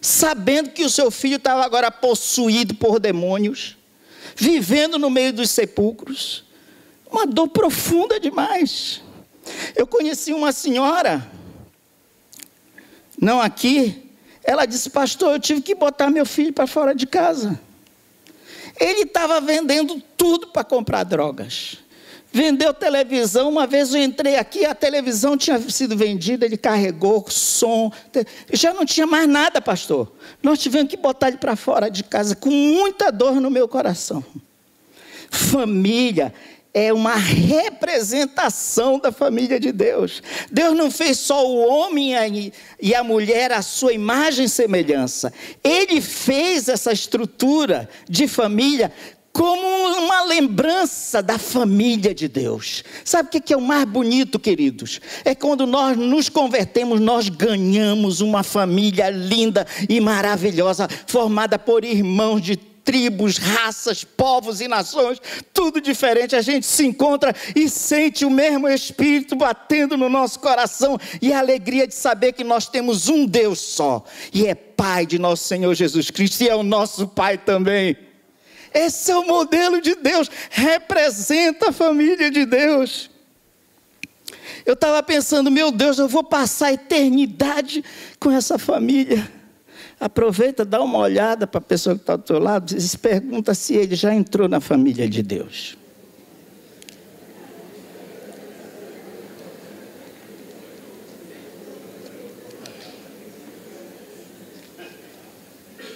Sabendo 0.00 0.70
que 0.70 0.82
o 0.82 0.90
seu 0.90 1.12
filho 1.12 1.36
estava 1.36 1.64
agora 1.64 1.92
possuído 1.92 2.74
por 2.74 2.98
demônios, 2.98 3.76
vivendo 4.34 4.98
no 4.98 5.10
meio 5.10 5.32
dos 5.32 5.48
sepulcros. 5.48 6.42
Uma 7.08 7.24
dor 7.24 7.46
profunda 7.46 8.18
demais. 8.18 9.00
Eu 9.76 9.86
conheci 9.86 10.32
uma 10.32 10.50
senhora, 10.50 11.30
não 13.24 13.40
aqui, 13.40 14.10
ela 14.44 14.66
disse: 14.66 14.90
Pastor, 14.90 15.32
eu 15.32 15.40
tive 15.40 15.62
que 15.62 15.74
botar 15.74 16.10
meu 16.10 16.26
filho 16.26 16.52
para 16.52 16.66
fora 16.66 16.94
de 16.94 17.06
casa. 17.06 17.58
Ele 18.78 19.02
estava 19.02 19.40
vendendo 19.40 20.02
tudo 20.16 20.48
para 20.48 20.62
comprar 20.62 21.04
drogas. 21.04 21.78
Vendeu 22.30 22.74
televisão. 22.74 23.48
Uma 23.48 23.66
vez 23.66 23.94
eu 23.94 24.02
entrei 24.02 24.36
aqui, 24.36 24.66
a 24.66 24.74
televisão 24.74 25.36
tinha 25.36 25.58
sido 25.70 25.96
vendida, 25.96 26.44
ele 26.44 26.58
carregou 26.58 27.24
som. 27.28 27.90
Já 28.52 28.74
não 28.74 28.84
tinha 28.84 29.06
mais 29.06 29.28
nada, 29.28 29.62
pastor. 29.62 30.12
Nós 30.42 30.58
tivemos 30.58 30.90
que 30.90 30.96
botar 30.96 31.28
ele 31.28 31.38
para 31.38 31.56
fora 31.56 31.88
de 31.88 32.04
casa 32.04 32.36
com 32.36 32.50
muita 32.50 33.10
dor 33.10 33.40
no 33.40 33.50
meu 33.50 33.66
coração. 33.68 34.22
Família 35.30 36.34
é 36.74 36.92
uma 36.92 37.14
representação 37.14 38.98
da 38.98 39.12
família 39.12 39.60
de 39.60 39.70
Deus. 39.70 40.20
Deus 40.50 40.76
não 40.76 40.90
fez 40.90 41.18
só 41.20 41.48
o 41.48 41.56
homem 41.56 42.52
e 42.82 42.92
a 42.92 43.04
mulher 43.04 43.52
à 43.52 43.62
sua 43.62 43.92
imagem 43.92 44.46
e 44.46 44.48
semelhança. 44.48 45.32
Ele 45.62 46.00
fez 46.00 46.68
essa 46.68 46.92
estrutura 46.92 47.88
de 48.08 48.26
família 48.26 48.92
como 49.32 49.66
uma 49.98 50.22
lembrança 50.24 51.20
da 51.20 51.38
família 51.38 52.14
de 52.14 52.28
Deus. 52.28 52.84
Sabe 53.04 53.36
o 53.36 53.42
que 53.42 53.52
é 53.52 53.56
o 53.56 53.60
mais 53.60 53.84
bonito, 53.84 54.38
queridos? 54.38 55.00
É 55.24 55.34
quando 55.34 55.66
nós 55.66 55.96
nos 55.96 56.28
convertemos, 56.28 57.00
nós 57.00 57.28
ganhamos 57.28 58.20
uma 58.20 58.44
família 58.44 59.10
linda 59.10 59.66
e 59.88 60.00
maravilhosa, 60.00 60.88
formada 61.06 61.58
por 61.58 61.84
irmãos 61.84 62.42
de 62.42 62.73
tribos, 62.84 63.38
raças, 63.38 64.04
povos 64.04 64.60
e 64.60 64.68
nações, 64.68 65.20
tudo 65.52 65.80
diferente. 65.80 66.36
A 66.36 66.42
gente 66.42 66.66
se 66.66 66.84
encontra 66.84 67.34
e 67.56 67.68
sente 67.68 68.24
o 68.24 68.30
mesmo 68.30 68.68
Espírito 68.68 69.34
batendo 69.34 69.96
no 69.96 70.08
nosso 70.08 70.38
coração 70.38 70.98
e 71.20 71.32
a 71.32 71.38
alegria 71.38 71.86
de 71.86 71.94
saber 71.94 72.32
que 72.32 72.44
nós 72.44 72.68
temos 72.68 73.08
um 73.08 73.26
Deus 73.26 73.58
só 73.60 74.04
e 74.32 74.46
é 74.46 74.54
Pai 74.54 75.06
de 75.06 75.18
nosso 75.18 75.44
Senhor 75.44 75.72
Jesus 75.74 76.10
Cristo 76.10 76.42
e 76.42 76.48
é 76.48 76.54
o 76.54 76.62
nosso 76.62 77.08
Pai 77.08 77.38
também. 77.38 77.96
Esse 78.72 79.12
é 79.12 79.16
o 79.16 79.26
modelo 79.26 79.80
de 79.80 79.94
Deus, 79.94 80.28
representa 80.50 81.70
a 81.70 81.72
família 81.72 82.30
de 82.30 82.44
Deus. 82.44 83.08
Eu 84.66 84.74
estava 84.74 85.02
pensando, 85.02 85.50
meu 85.50 85.70
Deus, 85.70 85.98
eu 85.98 86.08
vou 86.08 86.24
passar 86.24 86.66
a 86.66 86.72
eternidade 86.72 87.84
com 88.18 88.30
essa 88.30 88.58
família. 88.58 89.30
Aproveita, 90.04 90.66
dá 90.66 90.82
uma 90.82 90.98
olhada 90.98 91.46
para 91.46 91.56
a 91.56 91.62
pessoa 91.62 91.96
que 91.96 92.02
está 92.02 92.14
do 92.14 92.22
teu 92.22 92.38
lado 92.38 92.76
e 92.76 92.98
pergunta 92.98 93.54
se 93.54 93.74
ele 93.74 93.96
já 93.96 94.14
entrou 94.14 94.46
na 94.46 94.60
família 94.60 95.08
de 95.08 95.22
Deus. 95.22 95.78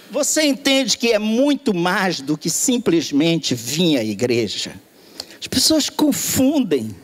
Você 0.09 0.41
entende 0.41 0.97
que 0.97 1.11
é 1.11 1.19
muito 1.19 1.71
mais 1.71 2.19
do 2.19 2.35
que 2.35 2.49
simplesmente 2.49 3.53
vir 3.53 3.99
à 3.99 4.03
igreja. 4.03 4.73
As 5.39 5.45
pessoas 5.45 5.87
confundem. 5.87 6.95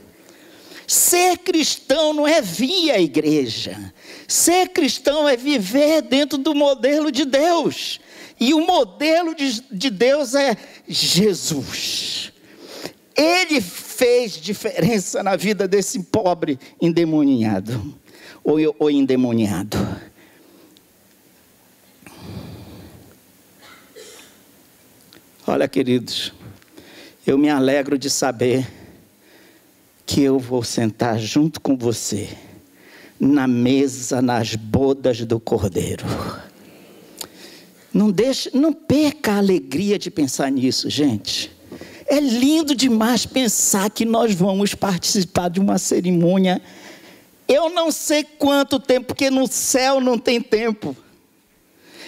Ser 0.88 1.38
cristão 1.38 2.16
não 2.16 2.28
é 2.28 2.42
vir 2.42 2.90
à 2.90 3.00
igreja. 3.00 3.94
Ser 4.28 4.70
cristão 4.70 5.30
é 5.30 5.38
viver 5.38 6.02
dentro 6.02 6.38
do 6.38 6.56
modelo 6.56 7.12
de 7.12 7.26
Deus. 7.26 8.00
E 8.40 8.54
o 8.54 8.66
modelo 8.66 9.36
de, 9.36 9.62
de 9.72 9.90
Deus 9.90 10.34
é 10.34 10.58
Jesus. 10.88 12.32
Ele 13.16 13.62
fez 13.62 14.34
diferença 14.34 15.24
na 15.24 15.36
vida 15.36 15.68
desse 15.68 16.04
pobre 16.04 16.60
endemoniado 16.82 17.98
ou, 18.44 18.58
ou 18.78 18.92
endemoniado. 18.92 19.78
Olha, 25.48 25.68
queridos, 25.68 26.34
eu 27.26 27.38
me 27.38 27.50
alegro 27.50 27.98
de 27.98 28.10
saber 28.10 28.68
que 30.06 30.22
eu 30.22 30.40
vou 30.40 30.64
sentar 30.64 31.18
junto 31.20 31.62
com 31.62 31.78
você 31.78 32.30
na 33.20 33.48
mesa, 33.48 34.22
nas 34.22 34.56
bodas 34.56 35.22
do 35.26 35.40
Cordeiro. 35.40 36.06
Não 37.94 38.12
deixe, 38.12 38.50
não 38.54 38.74
perca 38.74 39.34
a 39.34 39.38
alegria 39.38 39.98
de 39.98 40.12
pensar 40.12 40.52
nisso, 40.52 40.90
gente. 40.90 41.52
É 42.06 42.20
lindo 42.20 42.76
demais 42.76 43.26
pensar 43.26 43.90
que 43.90 44.06
nós 44.06 44.34
vamos 44.34 44.76
participar 44.76 45.50
de 45.50 45.60
uma 45.60 45.78
cerimônia. 45.78 46.62
Eu 47.48 47.70
não 47.70 47.92
sei 47.92 48.24
quanto 48.24 48.80
tempo, 48.80 49.08
porque 49.08 49.30
no 49.30 49.48
céu 49.48 50.00
não 50.02 50.18
tem 50.18 50.42
tempo. 50.42 50.96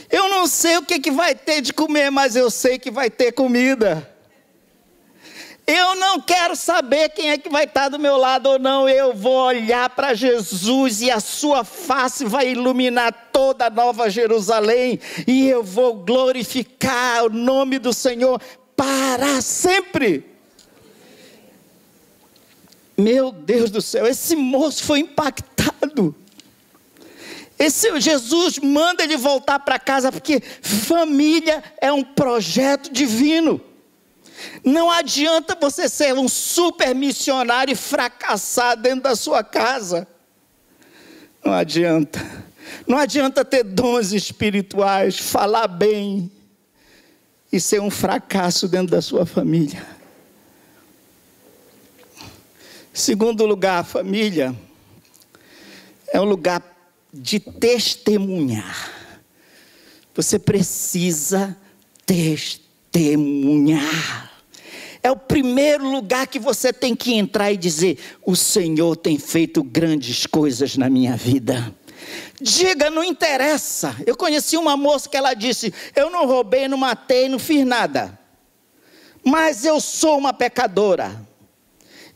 Eu 0.10 0.30
não 0.30 0.48
sei 0.48 0.78
o 0.78 0.84
que, 0.84 1.00
que 1.00 1.12
vai 1.12 1.36
ter 1.36 1.62
de 1.62 1.74
comer, 1.74 2.10
mas 2.10 2.36
eu 2.36 2.50
sei 2.52 2.78
que 2.78 2.92
vai 2.92 3.10
ter 3.10 3.32
comida. 3.32 4.08
Eu 5.70 5.96
não 5.96 6.22
quero 6.22 6.56
saber 6.56 7.10
quem 7.10 7.30
é 7.30 7.38
que 7.38 7.50
vai 7.50 7.66
estar 7.66 7.90
do 7.90 8.00
meu 8.00 8.16
lado 8.16 8.48
ou 8.48 8.58
não. 8.58 8.88
Eu 8.88 9.14
vou 9.14 9.36
olhar 9.48 9.90
para 9.90 10.14
Jesus 10.14 11.02
e 11.02 11.12
a 11.12 11.20
sua 11.20 11.66
face 11.66 12.24
vai 12.24 12.52
iluminar 12.52 13.12
toda 13.34 13.66
a 13.66 13.70
nova 13.70 14.10
Jerusalém. 14.10 14.98
E 15.28 15.46
eu 15.50 15.62
vou 15.62 15.94
glorificar 15.96 17.26
o 17.26 17.30
nome 17.30 17.80
do 17.80 17.92
Senhor 17.92 18.42
para 18.78 19.42
sempre. 19.42 20.26
Meu 22.98 23.30
Deus 23.34 23.70
do 23.70 23.82
céu, 23.82 24.08
esse 24.08 24.38
moço 24.38 24.86
foi 24.86 25.00
impactado. 25.00 26.16
Esse 27.60 28.00
Jesus 28.00 28.58
manda 28.58 29.04
ele 29.04 29.18
voltar 29.18 29.60
para 29.60 29.78
casa 29.78 30.14
porque 30.14 30.40
família 30.62 31.62
é 31.82 31.92
um 31.92 32.06
projeto 32.06 32.90
divino. 32.90 33.60
Não 34.64 34.92
adianta 34.92 35.58
você 35.60 35.88
ser 35.88 36.14
um 36.14 36.28
super 36.28 36.94
missionário 36.94 37.72
e 37.72 37.76
fracassar 37.76 38.78
dentro 38.78 39.04
da 39.04 39.16
sua 39.16 39.44
casa. 39.44 40.08
Não 41.44 41.54
adianta. 41.54 42.48
Não 42.86 42.98
adianta 42.98 43.46
ter 43.46 43.64
dons 43.64 44.12
espirituais, 44.12 45.18
falar 45.18 45.68
bem 45.68 46.30
e 47.52 47.60
ser 47.60 47.82
um 47.82 47.90
fracasso 47.90 48.68
dentro 48.68 48.92
da 48.92 49.02
sua 49.02 49.26
família. 49.26 49.86
Segundo 52.94 53.46
lugar, 53.46 53.80
a 53.80 53.84
família 53.84 54.56
é 56.12 56.20
um 56.20 56.26
lugar 56.26 56.62
de 57.14 57.40
testemunhar. 57.40 58.92
Você 60.16 60.40
precisa 60.40 61.56
testemunhar. 62.06 64.27
É 65.08 65.12
o 65.12 65.16
primeiro 65.16 65.90
lugar 65.90 66.28
que 66.28 66.38
você 66.38 66.74
tem 66.74 66.94
que 66.94 67.14
entrar 67.14 67.50
e 67.50 67.56
dizer: 67.56 67.98
O 68.26 68.36
Senhor 68.36 68.98
tem 68.98 69.18
feito 69.18 69.64
grandes 69.64 70.26
coisas 70.26 70.76
na 70.76 70.90
minha 70.90 71.16
vida. 71.16 71.74
Diga, 72.42 72.90
não 72.90 73.02
interessa. 73.02 73.96
Eu 74.06 74.18
conheci 74.18 74.58
uma 74.58 74.76
moça 74.76 75.08
que 75.08 75.16
ela 75.16 75.34
disse: 75.34 75.74
Eu 75.96 76.10
não 76.10 76.28
roubei, 76.28 76.68
não 76.68 76.78
matei, 76.78 77.30
não 77.30 77.40
fiz 77.40 77.66
nada. 77.66 78.20
Mas 79.24 79.64
eu 79.64 79.80
sou 79.80 80.18
uma 80.18 80.34
pecadora. 80.34 81.26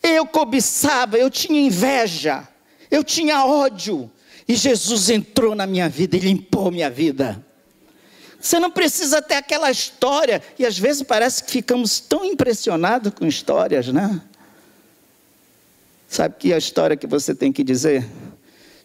Eu 0.03 0.25
cobiçava, 0.25 1.17
eu 1.17 1.29
tinha 1.29 1.61
inveja, 1.61 2.45
eu 2.89 3.05
tinha 3.05 3.45
ódio, 3.45 4.11
e 4.45 4.53
Jesus 4.53 5.09
entrou 5.09 5.55
na 5.55 5.65
minha 5.65 5.87
vida 5.87 6.17
e 6.17 6.19
limpou 6.19 6.69
minha 6.69 6.89
vida. 6.89 7.41
Você 8.41 8.59
não 8.59 8.71
precisa 8.71 9.21
ter 9.21 9.35
aquela 9.35 9.69
história, 9.69 10.41
e 10.57 10.65
às 10.65 10.77
vezes 10.77 11.03
parece 11.03 11.43
que 11.43 11.51
ficamos 11.51 11.99
tão 11.99 12.25
impressionados 12.25 13.13
com 13.13 13.25
histórias, 13.25 13.87
né? 13.87 14.21
Sabe 16.07 16.35
que 16.39 16.53
a 16.53 16.57
história 16.57 16.97
que 16.97 17.07
você 17.07 17.33
tem 17.33 17.51
que 17.51 17.63
dizer? 17.63 18.05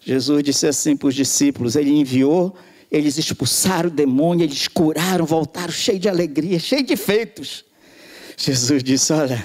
Jesus 0.01 0.43
disse 0.45 0.67
assim 0.67 0.97
para 0.97 1.09
os 1.09 1.15
discípulos: 1.15 1.75
Ele 1.75 1.91
enviou, 1.91 2.57
eles 2.93 3.19
expulsaram 3.19 3.89
o 3.89 3.93
demônio, 3.93 4.45
eles 4.45 4.69
curaram, 4.69 5.25
voltaram 5.25 5.73
cheios 5.73 6.01
de 6.01 6.09
alegria, 6.09 6.59
cheios 6.61 6.87
de 6.87 6.97
feitos. 6.97 7.65
Jesus 8.37 8.85
disse: 8.85 9.13
Olha, 9.13 9.45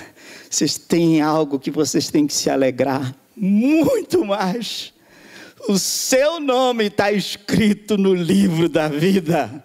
vocês 0.49 0.77
têm 0.77 1.21
algo 1.21 1.57
que 1.59 1.71
vocês 1.71 2.09
têm 2.11 2.27
que 2.27 2.33
se 2.33 2.49
alegrar 2.49 3.15
muito 3.35 4.23
mais 4.23 4.93
o 5.67 5.77
seu 5.77 6.39
nome 6.39 6.85
está 6.85 7.11
escrito 7.11 7.97
no 7.97 8.13
livro 8.13 8.67
da 8.67 8.87
vida. 8.87 9.63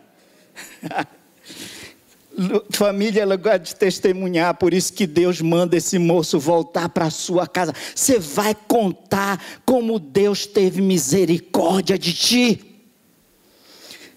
Família 2.70 3.22
é 3.22 3.24
lugar 3.24 3.58
de 3.58 3.74
testemunhar, 3.74 4.54
por 4.54 4.74
isso 4.74 4.92
que 4.92 5.06
Deus 5.06 5.40
manda 5.40 5.74
esse 5.74 5.98
moço 5.98 6.38
voltar 6.38 6.90
para 6.90 7.08
sua 7.08 7.46
casa. 7.46 7.72
Você 7.94 8.18
vai 8.18 8.54
contar 8.54 9.42
como 9.64 9.98
Deus 9.98 10.44
teve 10.44 10.82
misericórdia 10.82 11.98
de 11.98 12.12
ti. 12.12 12.76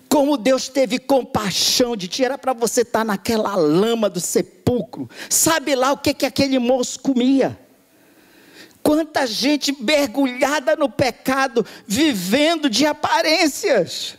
Como 0.09 0.35
Deus 0.35 0.67
teve 0.67 0.99
compaixão 0.99 1.95
de 1.95 2.09
ti, 2.09 2.25
era 2.25 2.37
para 2.37 2.51
você 2.51 2.81
estar 2.81 2.99
tá 2.99 3.05
naquela 3.05 3.55
lama 3.55 4.09
do 4.09 4.19
sepulcro. 4.19 5.09
Sabe 5.29 5.73
lá 5.75 5.93
o 5.93 5.97
que, 5.97 6.13
que 6.13 6.25
aquele 6.25 6.59
moço 6.59 6.99
comia. 6.99 7.57
Quanta 8.83 9.25
gente 9.25 9.71
mergulhada 9.81 10.75
no 10.75 10.89
pecado, 10.89 11.65
vivendo 11.87 12.69
de 12.69 12.85
aparências. 12.85 14.18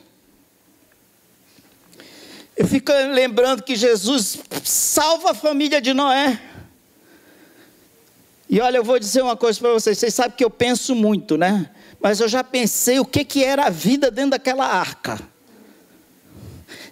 Eu 2.60 2.66
fico 2.66 2.92
lembrando 2.92 3.62
que 3.62 3.74
Jesus 3.74 4.38
salva 4.62 5.30
a 5.30 5.34
família 5.34 5.80
de 5.80 5.94
Noé. 5.94 6.38
E 8.50 8.60
olha, 8.60 8.76
eu 8.76 8.84
vou 8.84 8.98
dizer 8.98 9.22
uma 9.22 9.34
coisa 9.34 9.58
para 9.58 9.72
vocês. 9.72 9.96
Vocês 9.96 10.12
sabem 10.12 10.36
que 10.36 10.44
eu 10.44 10.50
penso 10.50 10.94
muito, 10.94 11.38
né? 11.38 11.70
Mas 12.02 12.20
eu 12.20 12.28
já 12.28 12.44
pensei 12.44 13.00
o 13.00 13.04
que, 13.06 13.24
que 13.24 13.42
era 13.42 13.64
a 13.64 13.70
vida 13.70 14.10
dentro 14.10 14.32
daquela 14.32 14.66
arca. 14.66 15.18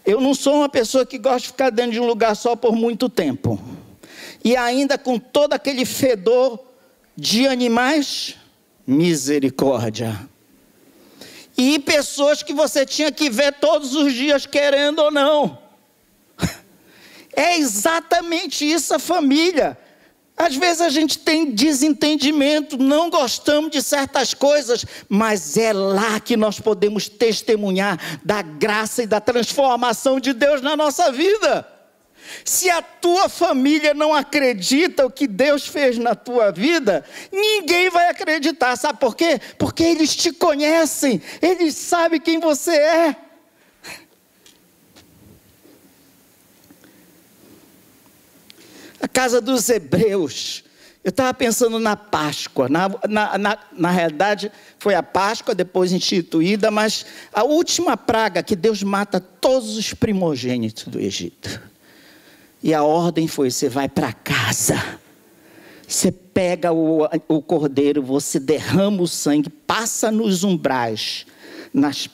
Eu 0.07 0.23
não 0.23 0.33
sou 0.33 0.55
uma 0.55 0.71
pessoa 0.71 1.05
que 1.05 1.19
gosta 1.19 1.41
de 1.41 1.49
ficar 1.49 1.69
dentro 1.69 1.93
de 1.93 2.01
um 2.01 2.07
lugar 2.07 2.35
só 2.35 2.57
por 2.57 2.75
muito 2.75 3.11
tempo. 3.11 3.63
E 4.43 4.57
ainda 4.57 4.97
com 4.97 5.19
todo 5.19 5.53
aquele 5.53 5.85
fedor 5.85 6.59
de 7.15 7.47
animais, 7.47 8.37
misericórdia. 8.87 10.19
E 11.59 11.81
pessoas 11.81 12.41
que 12.41 12.55
você 12.55 12.87
tinha 12.87 13.11
que 13.11 13.29
ver 13.29 13.55
todos 13.55 13.97
os 13.97 14.13
dias, 14.13 14.47
querendo 14.47 15.01
ou 15.01 15.11
não. 15.11 15.59
É 17.35 17.57
exatamente 17.57 18.69
isso 18.69 18.93
a 18.95 18.99
família. 18.99 19.79
Às 20.37 20.57
vezes 20.57 20.81
a 20.81 20.89
gente 20.89 21.19
tem 21.19 21.53
desentendimento, 21.53 22.77
não 22.77 23.11
gostamos 23.11 23.71
de 23.71 23.81
certas 23.81 24.35
coisas, 24.35 24.85
mas 25.09 25.57
é 25.57 25.73
lá 25.73 26.19
que 26.19 26.37
nós 26.37 26.59
podemos 26.59 27.09
testemunhar 27.09 28.19
da 28.25 28.43
graça 28.43 29.05
e 29.05 29.07
da 29.07 29.21
transformação 29.21 30.19
de 30.19 30.33
Deus 30.33 30.61
na 30.61 30.77
nossa 30.77 31.13
vida. 31.13 31.78
Se 32.45 32.71
a 32.71 32.83
tua 32.83 33.29
família 33.29 33.95
não 33.95 34.15
acredita 34.15 35.07
o 35.07 35.11
que 35.11 35.27
Deus 35.27 35.67
fez 35.67 35.99
na 35.99 36.15
tua 36.15 36.51
vida, 36.51 37.05
ninguém 37.33 37.91
vai 37.91 38.09
acreditar. 38.09 38.77
Sabe 38.77 38.99
por 38.99 39.17
quê? 39.17 39.41
Porque 39.59 39.83
eles 39.83 40.15
te 40.15 40.33
conhecem, 40.33 41.21
eles 41.41 41.75
sabem 41.77 42.21
quem 42.21 42.39
você 42.39 42.73
é. 42.73 43.17
A 49.01 49.07
casa 49.07 49.41
dos 49.41 49.69
hebreus. 49.69 50.65
Eu 51.09 51.11
estava 51.11 51.33
pensando 51.33 51.79
na 51.79 51.97
Páscoa. 51.97 52.69
Na, 52.69 52.89
na, 53.09 53.39
na, 53.39 53.59
na, 53.73 53.91
realidade, 53.91 54.53
foi 54.79 54.95
a 54.95 55.03
Páscoa, 55.03 55.55
depois 55.55 55.93
instituída, 55.93 56.71
mas 56.71 57.07
a 57.33 57.45
última 57.45 57.97
praga 57.97 58.43
que 58.43 58.57
Deus 58.57 58.83
mata 58.83 59.21
todos 59.21 59.77
os 59.77 59.95
primogênitos 59.95 60.85
do 60.85 61.01
Egito. 61.01 61.63
E 62.63 62.75
a 62.75 62.83
ordem 62.83 63.29
foi: 63.29 63.51
você 63.51 63.69
vai 63.69 63.89
para 63.89 64.13
casa, 64.13 64.99
você 65.87 66.11
pega 66.11 66.73
o, 66.73 67.05
o 67.29 67.43
cordeiro, 67.43 68.03
você 68.03 68.39
derrama 68.39 69.03
o 69.03 69.09
sangue, 69.09 69.49
passa 69.49 70.11
nos 70.11 70.45
umbrais, 70.45 71.27
nas, 71.73 72.09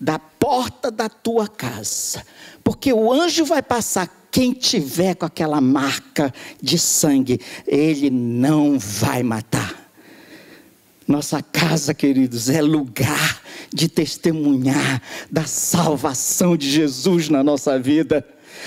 da 0.00 0.18
porta 0.18 0.90
da 0.90 1.08
tua 1.08 1.48
casa, 1.48 2.24
porque 2.62 2.92
o 2.92 3.12
anjo 3.12 3.44
vai 3.44 3.62
passar 3.62 4.20
quem 4.30 4.52
tiver 4.52 5.14
com 5.14 5.26
aquela 5.26 5.60
marca 5.60 6.32
de 6.62 6.78
sangue, 6.78 7.40
ele 7.66 8.10
não 8.10 8.78
vai 8.78 9.22
matar. 9.22 9.80
Nossa 11.06 11.42
casa, 11.42 11.92
queridos, 11.92 12.48
é 12.48 12.62
lugar 12.62 13.42
de 13.72 13.88
testemunhar 13.88 15.02
da 15.28 15.44
salvação 15.44 16.56
de 16.56 16.70
Jesus 16.70 17.28
na 17.28 17.42
nossa 17.42 17.78
vida. 17.80 18.24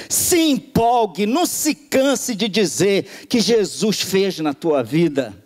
Se 0.10 0.38
empolgue, 0.38 1.26
não 1.26 1.46
se 1.46 1.76
canse 1.76 2.36
de 2.36 2.48
dizer 2.48 3.04
que 3.28 3.40
Jesus 3.40 4.02
fez 4.02 4.40
na 4.40 4.54
tua 4.54 4.84
vida. 4.84 5.42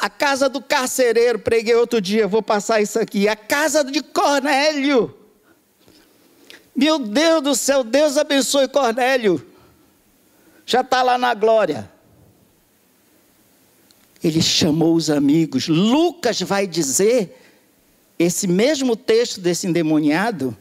A 0.00 0.08
casa 0.08 0.48
do 0.48 0.62
carcereiro, 0.62 1.40
preguei 1.40 1.74
outro 1.74 2.00
dia, 2.00 2.28
vou 2.28 2.40
passar 2.40 2.80
isso 2.80 3.00
aqui. 3.00 3.26
A 3.28 3.34
casa 3.34 3.82
de 3.82 4.00
Cornélio. 4.00 5.12
Meu 6.74 6.98
Deus 6.98 7.42
do 7.42 7.54
céu, 7.54 7.82
Deus 7.82 8.16
abençoe 8.16 8.68
Cornélio. 8.68 9.44
Já 10.64 10.82
está 10.82 11.02
lá 11.02 11.18
na 11.18 11.34
glória. 11.34 11.90
Ele 14.22 14.40
chamou 14.40 14.94
os 14.94 15.10
amigos. 15.10 15.68
Lucas 15.68 16.40
vai 16.42 16.66
dizer, 16.66 17.36
esse 18.18 18.46
mesmo 18.46 18.94
texto 18.94 19.40
desse 19.40 19.66
endemoniado, 19.66 20.56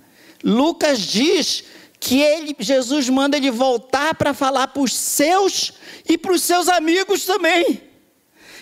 Lucas 0.46 1.00
diz 1.00 1.64
que 2.00 2.22
ele, 2.22 2.56
Jesus 2.60 3.10
manda 3.10 3.36
ele 3.36 3.50
voltar 3.50 4.14
para 4.14 4.32
falar 4.32 4.68
para 4.68 4.84
os 4.84 4.94
seus 4.94 5.74
e 6.08 6.20
para 6.20 6.34
os 6.34 6.44
seus 6.44 6.68
amigos 6.68 7.26
também. 7.26 7.82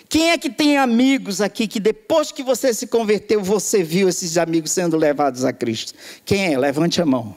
Quem 0.07 0.31
é 0.31 0.37
que 0.37 0.49
tem 0.49 0.77
amigos 0.77 1.41
aqui 1.41 1.67
que 1.67 1.81
depois 1.81 2.31
que 2.31 2.41
você 2.41 2.73
se 2.73 2.87
converteu, 2.87 3.43
você 3.43 3.83
viu 3.83 4.07
esses 4.07 4.37
amigos 4.37 4.71
sendo 4.71 4.95
levados 4.95 5.43
a 5.43 5.51
Cristo? 5.51 5.93
Quem 6.23 6.53
é? 6.53 6.57
Levante 6.57 7.01
a 7.01 7.05
mão. 7.05 7.35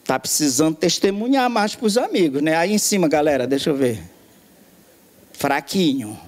Está 0.00 0.18
precisando 0.18 0.76
testemunhar 0.76 1.50
mais 1.50 1.74
para 1.74 1.86
os 1.86 1.98
amigos, 1.98 2.40
né? 2.40 2.56
Aí 2.56 2.72
em 2.72 2.78
cima, 2.78 3.08
galera, 3.08 3.46
deixa 3.46 3.68
eu 3.70 3.76
ver. 3.76 4.02
Fraquinho. 5.32 6.18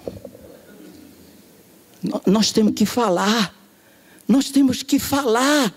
Nós 2.26 2.52
temos 2.52 2.74
que 2.74 2.84
falar. 2.84 3.54
Nós 4.26 4.50
temos 4.50 4.82
que 4.82 4.98
falar. 4.98 5.72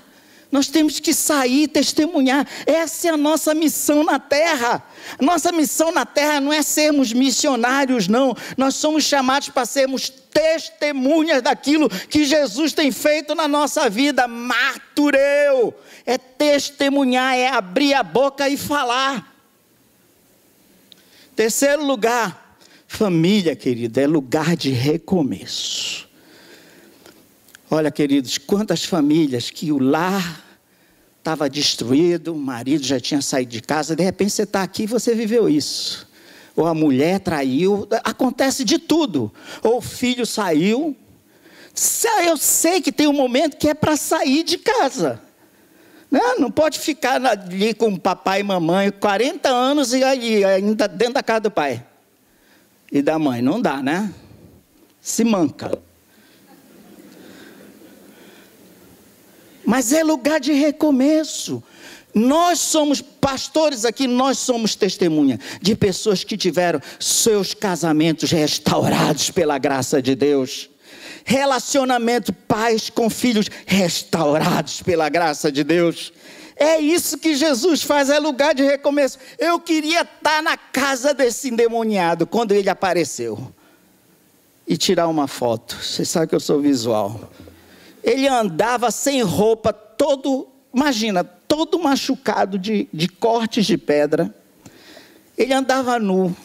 Nós 0.51 0.67
temos 0.67 0.99
que 0.99 1.13
sair 1.13 1.67
testemunhar. 1.69 2.45
Essa 2.65 3.07
é 3.07 3.11
a 3.11 3.17
nossa 3.17 3.55
missão 3.55 4.03
na 4.03 4.19
terra. 4.19 4.83
Nossa 5.19 5.51
missão 5.51 5.91
na 5.91 6.05
terra 6.05 6.41
não 6.41 6.51
é 6.51 6.61
sermos 6.61 7.13
missionários, 7.13 8.07
não. 8.07 8.35
Nós 8.57 8.75
somos 8.75 9.05
chamados 9.05 9.47
para 9.49 9.65
sermos 9.65 10.09
testemunhas 10.09 11.41
daquilo 11.41 11.89
que 11.89 12.25
Jesus 12.25 12.73
tem 12.73 12.91
feito 12.91 13.33
na 13.33 13.47
nossa 13.47 13.89
vida. 13.89 14.27
Martureu 14.27 15.73
é 16.05 16.17
testemunhar, 16.17 17.33
é 17.35 17.47
abrir 17.47 17.93
a 17.93 18.03
boca 18.03 18.49
e 18.49 18.57
falar. 18.57 19.33
Terceiro 21.33 21.85
lugar, 21.85 22.57
família, 22.87 23.55
querida, 23.55 24.01
é 24.01 24.07
lugar 24.07 24.57
de 24.57 24.69
recomeço. 24.69 26.10
Olha, 27.73 27.89
queridos, 27.89 28.37
quantas 28.37 28.83
famílias 28.83 29.49
que 29.49 29.71
o 29.71 29.79
lar 29.79 30.43
estava 31.17 31.49
destruído, 31.49 32.33
o 32.33 32.35
marido 32.35 32.83
já 32.83 32.99
tinha 32.99 33.21
saído 33.21 33.49
de 33.49 33.61
casa, 33.61 33.95
de 33.95 34.03
repente 34.03 34.33
você 34.33 34.43
está 34.43 34.61
aqui 34.61 34.83
e 34.83 34.87
você 34.87 35.15
viveu 35.15 35.47
isso. 35.47 36.05
Ou 36.53 36.67
a 36.67 36.73
mulher 36.73 37.21
traiu, 37.21 37.87
acontece 38.03 38.65
de 38.65 38.77
tudo. 38.77 39.31
Ou 39.63 39.77
o 39.77 39.81
filho 39.81 40.25
saiu. 40.25 40.93
Eu 42.25 42.35
sei 42.35 42.81
que 42.81 42.91
tem 42.91 43.07
um 43.07 43.13
momento 43.13 43.55
que 43.55 43.69
é 43.69 43.73
para 43.73 43.95
sair 43.95 44.43
de 44.43 44.57
casa. 44.57 45.21
Não, 46.11 46.39
não 46.39 46.51
pode 46.51 46.77
ficar 46.77 47.25
ali 47.25 47.73
com 47.73 47.95
papai 47.95 48.41
e 48.41 48.43
mamãe 48.43 48.91
40 48.91 49.47
anos 49.47 49.93
e 49.93 50.03
ainda 50.03 50.89
dentro 50.89 51.13
da 51.13 51.23
casa 51.23 51.39
do 51.39 51.51
pai 51.51 51.85
e 52.91 53.01
da 53.01 53.17
mãe. 53.17 53.41
Não 53.41 53.61
dá, 53.61 53.81
né? 53.81 54.13
Se 54.99 55.23
manca. 55.23 55.71
Mas 59.65 59.91
é 59.93 60.03
lugar 60.03 60.39
de 60.39 60.53
recomeço. 60.53 61.63
Nós 62.13 62.59
somos 62.59 63.01
pastores 63.01 63.85
aqui, 63.85 64.05
nós 64.05 64.37
somos 64.37 64.75
testemunha 64.75 65.39
de 65.61 65.75
pessoas 65.75 66.23
que 66.23 66.35
tiveram 66.35 66.81
seus 66.99 67.53
casamentos 67.53 68.31
restaurados 68.31 69.31
pela 69.31 69.57
graça 69.57 70.01
de 70.01 70.13
Deus. 70.13 70.69
Relacionamento 71.23 72.33
pais 72.33 72.89
com 72.89 73.09
filhos 73.09 73.47
restaurados 73.65 74.81
pela 74.81 75.07
graça 75.07 75.51
de 75.51 75.63
Deus. 75.63 76.11
É 76.55 76.79
isso 76.79 77.17
que 77.17 77.35
Jesus 77.35 77.81
faz, 77.81 78.09
é 78.09 78.19
lugar 78.19 78.53
de 78.53 78.63
recomeço. 78.63 79.17
Eu 79.39 79.59
queria 79.59 80.01
estar 80.01 80.43
na 80.43 80.57
casa 80.57 81.13
desse 81.13 81.49
endemoniado 81.49 82.27
quando 82.27 82.51
ele 82.51 82.69
apareceu 82.69 83.51
e 84.67 84.75
tirar 84.77 85.07
uma 85.07 85.27
foto. 85.27 85.77
Você 85.81 86.03
sabe 86.03 86.27
que 86.27 86.35
eu 86.35 86.39
sou 86.39 86.59
visual 86.59 87.31
ele 88.03 88.27
andava 88.27 88.89
sem 88.91 89.21
roupa, 89.21 89.71
todo, 89.71 90.47
imagina, 90.73 91.23
todo 91.23 91.79
machucado 91.79 92.57
de, 92.57 92.87
de 92.91 93.07
cortes 93.07 93.65
de 93.65 93.77
pedra. 93.77 94.33
Ele 95.37 95.53
andava 95.53 95.99
nu. 95.99 96.35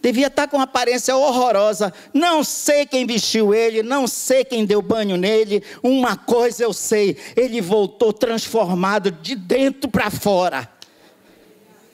Devia 0.00 0.28
estar 0.28 0.46
com 0.46 0.56
uma 0.56 0.64
aparência 0.64 1.16
horrorosa. 1.16 1.92
Não 2.14 2.44
sei 2.44 2.86
quem 2.86 3.04
vestiu 3.04 3.52
ele, 3.52 3.82
não 3.82 4.06
sei 4.06 4.44
quem 4.44 4.64
deu 4.64 4.80
banho 4.80 5.16
nele. 5.16 5.62
Uma 5.82 6.16
coisa 6.16 6.62
eu 6.62 6.72
sei: 6.72 7.16
ele 7.36 7.60
voltou 7.60 8.12
transformado 8.12 9.10
de 9.10 9.34
dentro 9.34 9.90
para 9.90 10.10
fora. 10.10 10.70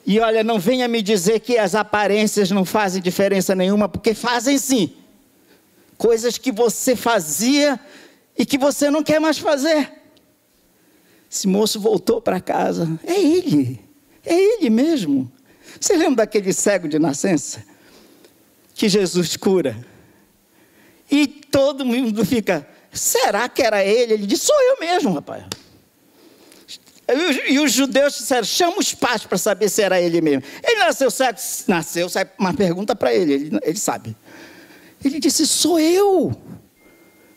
E 0.05 0.19
olha, 0.19 0.43
não 0.43 0.59
venha 0.59 0.87
me 0.87 1.01
dizer 1.01 1.39
que 1.39 1.57
as 1.57 1.73
aparências 1.73 2.51
não 2.51 2.63
fazem 2.63 3.01
diferença 3.01 3.55
nenhuma, 3.55 3.89
porque 3.89 4.13
fazem 4.13 4.59
sim. 4.59 4.93
Coisas 5.97 6.37
que 6.37 6.51
você 6.51 6.95
fazia 6.95 7.79
e 8.37 8.45
que 8.45 8.57
você 8.57 8.89
não 8.89 9.03
quer 9.03 9.19
mais 9.19 9.37
fazer. 9.37 9.91
Esse 11.31 11.47
moço 11.47 11.79
voltou 11.79 12.21
para 12.21 12.39
casa. 12.39 12.99
É 13.03 13.19
ele. 13.19 13.79
É 14.25 14.33
ele 14.33 14.69
mesmo. 14.69 15.31
Você 15.79 15.95
lembra 15.95 16.17
daquele 16.17 16.53
cego 16.53 16.87
de 16.87 16.99
nascença? 16.99 17.63
Que 18.73 18.87
Jesus 18.89 19.35
cura. 19.35 19.77
E 21.09 21.27
todo 21.27 21.85
mundo 21.85 22.25
fica, 22.25 22.67
será 22.91 23.47
que 23.47 23.61
era 23.61 23.83
ele? 23.83 24.13
Ele 24.13 24.25
disse, 24.25 24.45
sou 24.45 24.61
eu 24.61 24.79
mesmo, 24.79 25.13
rapaz. 25.13 25.43
E 27.47 27.59
os 27.59 27.71
judeus 27.71 28.15
disseram, 28.15 28.43
chama 28.43 28.79
os 28.79 28.93
pais 28.93 29.23
para 29.23 29.37
saber 29.37 29.69
se 29.69 29.81
era 29.81 30.01
ele 30.01 30.21
mesmo. 30.21 30.43
Ele 30.63 30.79
nasceu 30.79 31.11
cego? 31.11 31.37
Nasceu, 31.67 32.07
uma 32.39 32.53
pergunta 32.53 32.95
para 32.95 33.13
ele, 33.13 33.33
ele, 33.33 33.59
ele 33.61 33.77
sabe. 33.77 34.15
Ele 35.03 35.19
disse, 35.19 35.45
sou 35.45 35.79
eu. 35.79 36.35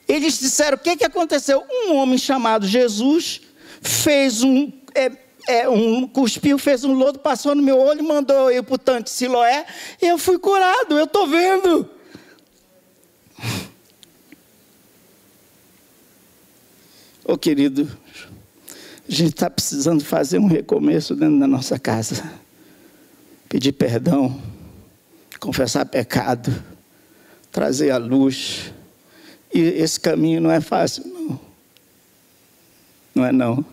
Eles 0.09 0.39
disseram, 0.39 0.79
o 0.79 0.81
que, 0.81 0.97
que 0.97 1.05
aconteceu? 1.05 1.63
Um 1.71 1.97
homem 1.97 2.17
chamado 2.17 2.67
Jesus 2.67 3.43
fez 3.83 4.43
um, 4.43 4.73
é, 4.95 5.13
é, 5.47 5.69
um, 5.69 6.09
cuspiu, 6.09 6.59
fez 6.59 6.83
um 6.83 6.95
lodo, 6.95 7.19
passou 7.19 7.55
no 7.55 7.63
meu 7.63 7.79
olho, 7.79 8.03
mandou 8.03 8.51
eu 8.51 8.65
para 8.65 8.75
o 8.75 8.79
tanque 8.79 9.11
Siloé, 9.11 9.67
e 10.01 10.07
eu 10.07 10.17
fui 10.17 10.39
curado, 10.39 10.99
eu 10.99 11.05
estou 11.05 11.27
vendo. 11.27 11.91
Ô 17.25 17.35
oh, 17.35 17.39
querido, 17.39 17.87
a 19.07 19.13
gente 19.13 19.35
está 19.35 19.51
precisando 19.51 20.03
fazer 20.03 20.39
um 20.39 20.47
recomeço 20.47 21.15
dentro 21.15 21.39
da 21.39 21.47
nossa 21.47 21.79
casa. 21.79 22.31
Pedir 23.49 23.73
perdão, 23.73 24.41
confessar 25.39 25.85
pecado, 25.85 26.65
trazer 27.53 27.91
a 27.91 27.99
luz. 27.99 28.73
E 29.53 29.61
esse 29.61 29.99
caminho 29.99 30.41
não 30.41 30.51
é 30.51 30.61
fácil, 30.61 31.07
não. 31.07 31.41
Não 33.15 33.25
é 33.25 33.33
não. 33.33 33.65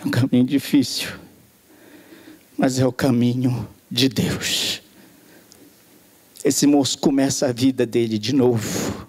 É 0.00 0.06
um 0.06 0.10
caminho 0.10 0.44
difícil. 0.44 1.08
Mas 2.56 2.78
é 2.78 2.86
o 2.86 2.92
caminho 2.92 3.68
de 3.90 4.08
Deus. 4.08 4.82
Esse 6.44 6.66
moço 6.66 6.98
começa 6.98 7.46
a 7.46 7.52
vida 7.52 7.84
dele 7.84 8.18
de 8.18 8.34
novo. 8.34 9.06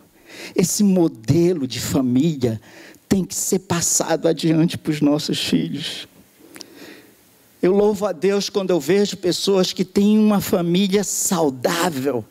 Esse 0.56 0.84
modelo 0.84 1.68
de 1.68 1.80
família 1.80 2.60
tem 3.08 3.24
que 3.24 3.36
ser 3.36 3.60
passado 3.60 4.28
adiante 4.28 4.78
para 4.78 4.92
os 4.92 5.02
nossos 5.02 5.40
filhos. 5.40 6.08
Eu 7.62 7.74
louvo 7.74 8.06
a 8.06 8.12
Deus 8.12 8.50
quando 8.50 8.70
eu 8.70 8.80
vejo 8.80 9.18
pessoas 9.18 9.74
que 9.74 9.84
têm 9.84 10.18
uma 10.18 10.40
família 10.40 11.04
saudável 11.04 12.24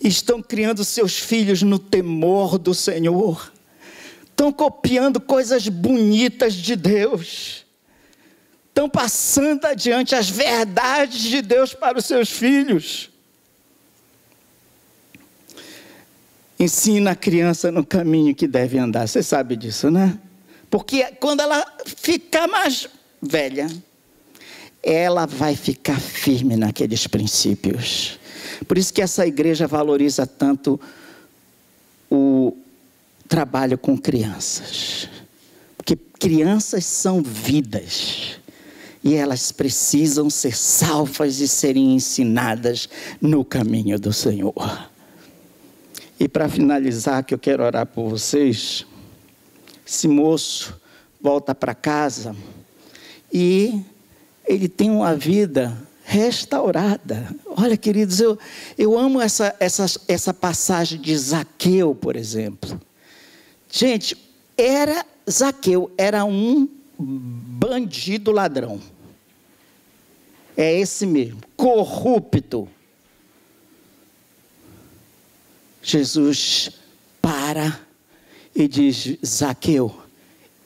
estão 0.00 0.42
criando 0.42 0.84
seus 0.84 1.18
filhos 1.18 1.62
no 1.62 1.78
temor 1.78 2.58
do 2.58 2.74
Senhor, 2.74 3.52
estão 4.24 4.52
copiando 4.52 5.20
coisas 5.20 5.68
bonitas 5.68 6.54
de 6.54 6.74
Deus, 6.76 7.66
estão 8.68 8.88
passando 8.88 9.64
adiante 9.66 10.14
as 10.14 10.28
verdades 10.28 11.20
de 11.20 11.42
Deus 11.42 11.74
para 11.74 11.98
os 11.98 12.06
seus 12.06 12.30
filhos. 12.30 13.10
ensina 16.60 17.12
a 17.12 17.16
criança 17.16 17.72
no 17.72 17.84
caminho 17.84 18.34
que 18.34 18.46
deve 18.46 18.78
andar. 18.78 19.08
Você 19.08 19.22
sabe 19.22 19.56
disso, 19.56 19.90
né? 19.90 20.18
Porque 20.70 21.04
quando 21.18 21.40
ela 21.40 21.66
ficar 21.86 22.46
mais 22.46 22.86
velha, 23.20 23.66
ela 24.82 25.26
vai 25.26 25.56
ficar 25.56 25.98
firme 25.98 26.56
naqueles 26.56 27.06
princípios. 27.06 28.19
Por 28.66 28.78
isso 28.78 28.92
que 28.92 29.02
essa 29.02 29.26
igreja 29.26 29.66
valoriza 29.66 30.26
tanto 30.26 30.80
o 32.10 32.56
trabalho 33.28 33.78
com 33.78 33.96
crianças. 33.96 35.08
Porque 35.76 35.96
crianças 35.96 36.84
são 36.84 37.22
vidas. 37.22 38.38
E 39.02 39.14
elas 39.14 39.50
precisam 39.50 40.28
ser 40.28 40.54
salvas 40.54 41.40
e 41.40 41.48
serem 41.48 41.94
ensinadas 41.94 42.88
no 43.20 43.44
caminho 43.44 43.98
do 43.98 44.12
Senhor. 44.12 44.90
E 46.18 46.28
para 46.28 46.50
finalizar, 46.50 47.24
que 47.24 47.32
eu 47.32 47.38
quero 47.38 47.62
orar 47.64 47.86
por 47.86 48.10
vocês, 48.10 48.84
esse 49.86 50.06
moço 50.06 50.78
volta 51.18 51.54
para 51.54 51.74
casa 51.74 52.36
e 53.32 53.82
ele 54.46 54.68
tem 54.68 54.90
uma 54.90 55.14
vida 55.14 55.76
restaurada. 56.10 57.32
Olha, 57.46 57.76
queridos, 57.76 58.18
eu, 58.18 58.36
eu 58.76 58.98
amo 58.98 59.20
essa, 59.20 59.54
essa, 59.60 59.86
essa 60.08 60.34
passagem 60.34 61.00
de 61.00 61.16
Zaqueu, 61.16 61.94
por 61.94 62.16
exemplo. 62.16 62.80
Gente, 63.70 64.16
era 64.58 65.06
Zaqueu, 65.30 65.88
era 65.96 66.24
um 66.24 66.68
bandido 66.98 68.32
ladrão. 68.32 68.80
É 70.56 70.74
esse 70.74 71.06
mesmo, 71.06 71.40
corrupto 71.56 72.68
Jesus 75.80 76.72
para 77.22 77.80
e 78.52 78.66
diz: 78.66 79.16
Zaqueu, 79.24 79.96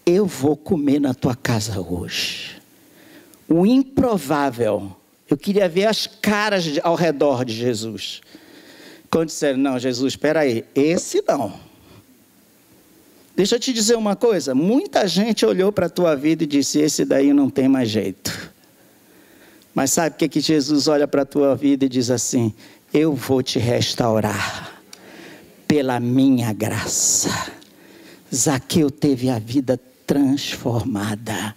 eu 0.07 0.25
vou 0.25 0.57
comer 0.57 1.01
na 1.01 1.13
tua 1.13 1.37
casa 1.37 1.79
hoje. 1.83 2.63
O 3.47 3.67
improvável. 3.67 4.97
Eu 5.29 5.37
queria 5.37 5.69
ver 5.69 5.87
as 5.87 6.07
caras 6.07 6.65
ao 6.83 6.95
redor 6.95 7.45
de 7.45 7.55
Jesus. 7.55 8.21
Quando 9.11 9.29
disseram: 9.29 9.59
Não, 9.59 9.79
Jesus, 9.79 10.13
espera 10.13 10.41
aí, 10.41 10.65
esse 10.75 11.23
não. 11.27 11.59
Deixa 13.37 13.57
eu 13.57 13.61
te 13.61 13.73
dizer 13.73 13.97
uma 13.97 14.15
coisa: 14.15 14.55
muita 14.55 15.09
gente 15.09 15.45
olhou 15.45 15.73
para 15.73 15.87
a 15.87 15.91
tua 15.91 16.15
vida 16.15 16.45
e 16.45 16.47
disse: 16.47 16.79
Esse 16.79 17.05
daí 17.05 17.33
não 17.33 17.51
tem 17.51 17.69
mais 17.69 17.89
jeito. 17.89 18.53
Mas 19.75 19.91
sabe 19.91 20.15
o 20.15 20.19
que, 20.19 20.29
que 20.29 20.41
Jesus 20.41 20.87
olha 20.87 21.09
para 21.09 21.23
a 21.23 21.27
tua 21.27 21.57
vida 21.57 21.85
e 21.85 21.89
diz 21.89 22.11
assim: 22.11 22.55
Eu 22.93 23.15
vou 23.15 23.43
te 23.43 23.59
restaurar 23.59 24.81
pela 25.67 25.99
minha 25.99 26.53
graça. 26.53 27.53
Zaqueu 28.33 28.91
teve 28.91 29.29
a 29.29 29.39
vida 29.39 29.81
transformada. 30.07 31.55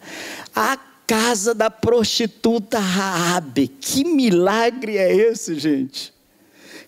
A 0.55 0.77
casa 1.07 1.55
da 1.55 1.71
prostituta 1.71 2.77
Raabe. 2.77 3.69
Que 3.69 4.03
milagre 4.03 4.97
é 4.97 5.15
esse, 5.15 5.57
gente? 5.57 6.13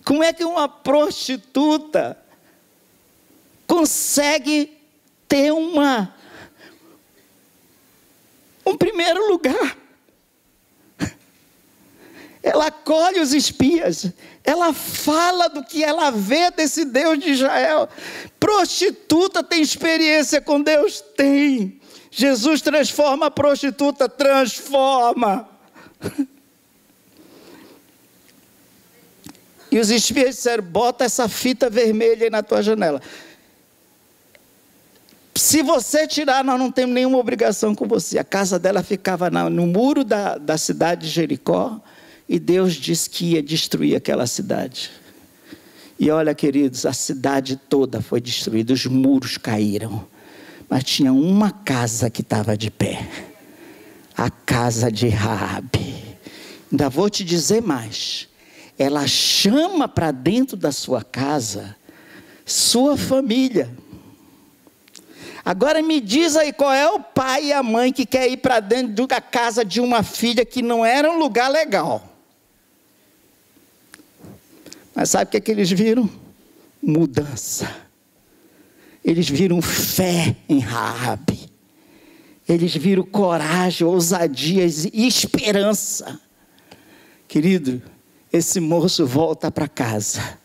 Como 0.04 0.22
é 0.22 0.32
que 0.32 0.44
uma 0.44 0.68
prostituta 0.68 2.18
consegue 3.66 4.76
ter 5.26 5.50
uma 5.52 6.14
um 8.66 8.76
primeiro 8.76 9.28
lugar? 9.28 9.78
Ela 12.42 12.66
acolhe 12.66 13.20
os 13.20 13.34
espias, 13.34 14.12
ela 14.42 14.72
fala 14.72 15.48
do 15.48 15.62
que 15.62 15.84
ela 15.84 16.10
vê 16.10 16.50
desse 16.50 16.86
Deus 16.86 17.18
de 17.18 17.30
Israel. 17.30 17.88
Prostituta 18.38 19.42
tem 19.42 19.60
experiência 19.60 20.40
com 20.40 20.62
Deus? 20.62 21.02
Tem. 21.16 21.79
Jesus 22.10 22.60
transforma 22.60 23.26
a 23.26 23.30
prostituta, 23.30 24.08
transforma. 24.08 25.48
E 29.70 29.78
os 29.78 29.90
espias 29.90 30.36
disseram: 30.36 30.64
bota 30.64 31.04
essa 31.04 31.28
fita 31.28 31.70
vermelha 31.70 32.24
aí 32.24 32.30
na 32.30 32.42
tua 32.42 32.62
janela. 32.62 33.00
Se 35.36 35.62
você 35.62 36.06
tirar, 36.06 36.44
nós 36.44 36.58
não 36.58 36.70
temos 36.70 36.94
nenhuma 36.94 37.18
obrigação 37.18 37.74
com 37.74 37.86
você. 37.86 38.18
A 38.18 38.24
casa 38.24 38.58
dela 38.58 38.82
ficava 38.82 39.30
no 39.30 39.66
muro 39.66 40.04
da, 40.04 40.36
da 40.36 40.58
cidade 40.58 41.06
de 41.06 41.12
Jericó. 41.12 41.80
E 42.28 42.38
Deus 42.38 42.74
disse 42.74 43.08
que 43.08 43.32
ia 43.32 43.42
destruir 43.42 43.96
aquela 43.96 44.26
cidade. 44.26 44.90
E 45.98 46.10
olha, 46.10 46.34
queridos, 46.34 46.86
a 46.86 46.92
cidade 46.92 47.56
toda 47.56 48.00
foi 48.00 48.20
destruída, 48.20 48.72
os 48.72 48.86
muros 48.86 49.36
caíram. 49.36 50.06
Mas 50.70 50.84
tinha 50.84 51.12
uma 51.12 51.50
casa 51.50 52.08
que 52.08 52.22
estava 52.22 52.56
de 52.56 52.70
pé. 52.70 53.06
A 54.16 54.30
casa 54.30 54.90
de 54.90 55.08
Raabe. 55.08 56.16
Ainda 56.70 56.88
vou 56.88 57.10
te 57.10 57.24
dizer 57.24 57.60
mais. 57.60 58.28
Ela 58.78 59.06
chama 59.06 59.88
para 59.88 60.12
dentro 60.12 60.56
da 60.56 60.72
sua 60.72 61.02
casa 61.02 61.76
sua 62.50 62.96
família. 62.96 63.70
Agora 65.44 65.80
me 65.82 66.00
diz 66.00 66.36
aí 66.36 66.52
qual 66.52 66.72
é 66.72 66.88
o 66.90 67.00
pai 67.00 67.46
e 67.46 67.52
a 67.52 67.62
mãe 67.62 67.92
que 67.92 68.04
quer 68.04 68.28
ir 68.28 68.38
para 68.38 68.60
dentro 68.60 69.06
da 69.06 69.20
casa 69.20 69.64
de 69.64 69.80
uma 69.80 70.02
filha 70.02 70.44
que 70.44 70.60
não 70.60 70.84
era 70.84 71.10
um 71.10 71.18
lugar 71.18 71.48
legal. 71.48 72.06
Mas 74.94 75.10
sabe 75.10 75.24
o 75.24 75.28
que, 75.28 75.36
é 75.38 75.40
que 75.40 75.50
eles 75.50 75.70
viram? 75.70 76.10
Mudança. 76.82 77.89
Eles 79.04 79.28
viram 79.28 79.60
fé 79.62 80.36
em 80.48 80.58
Raabe. 80.58 81.50
Eles 82.48 82.74
viram 82.74 83.04
coragem, 83.04 83.86
ousadia 83.86 84.64
e 84.92 85.06
esperança. 85.06 86.20
Querido, 87.28 87.80
esse 88.32 88.60
moço 88.60 89.06
volta 89.06 89.50
para 89.50 89.68
casa. 89.68 90.38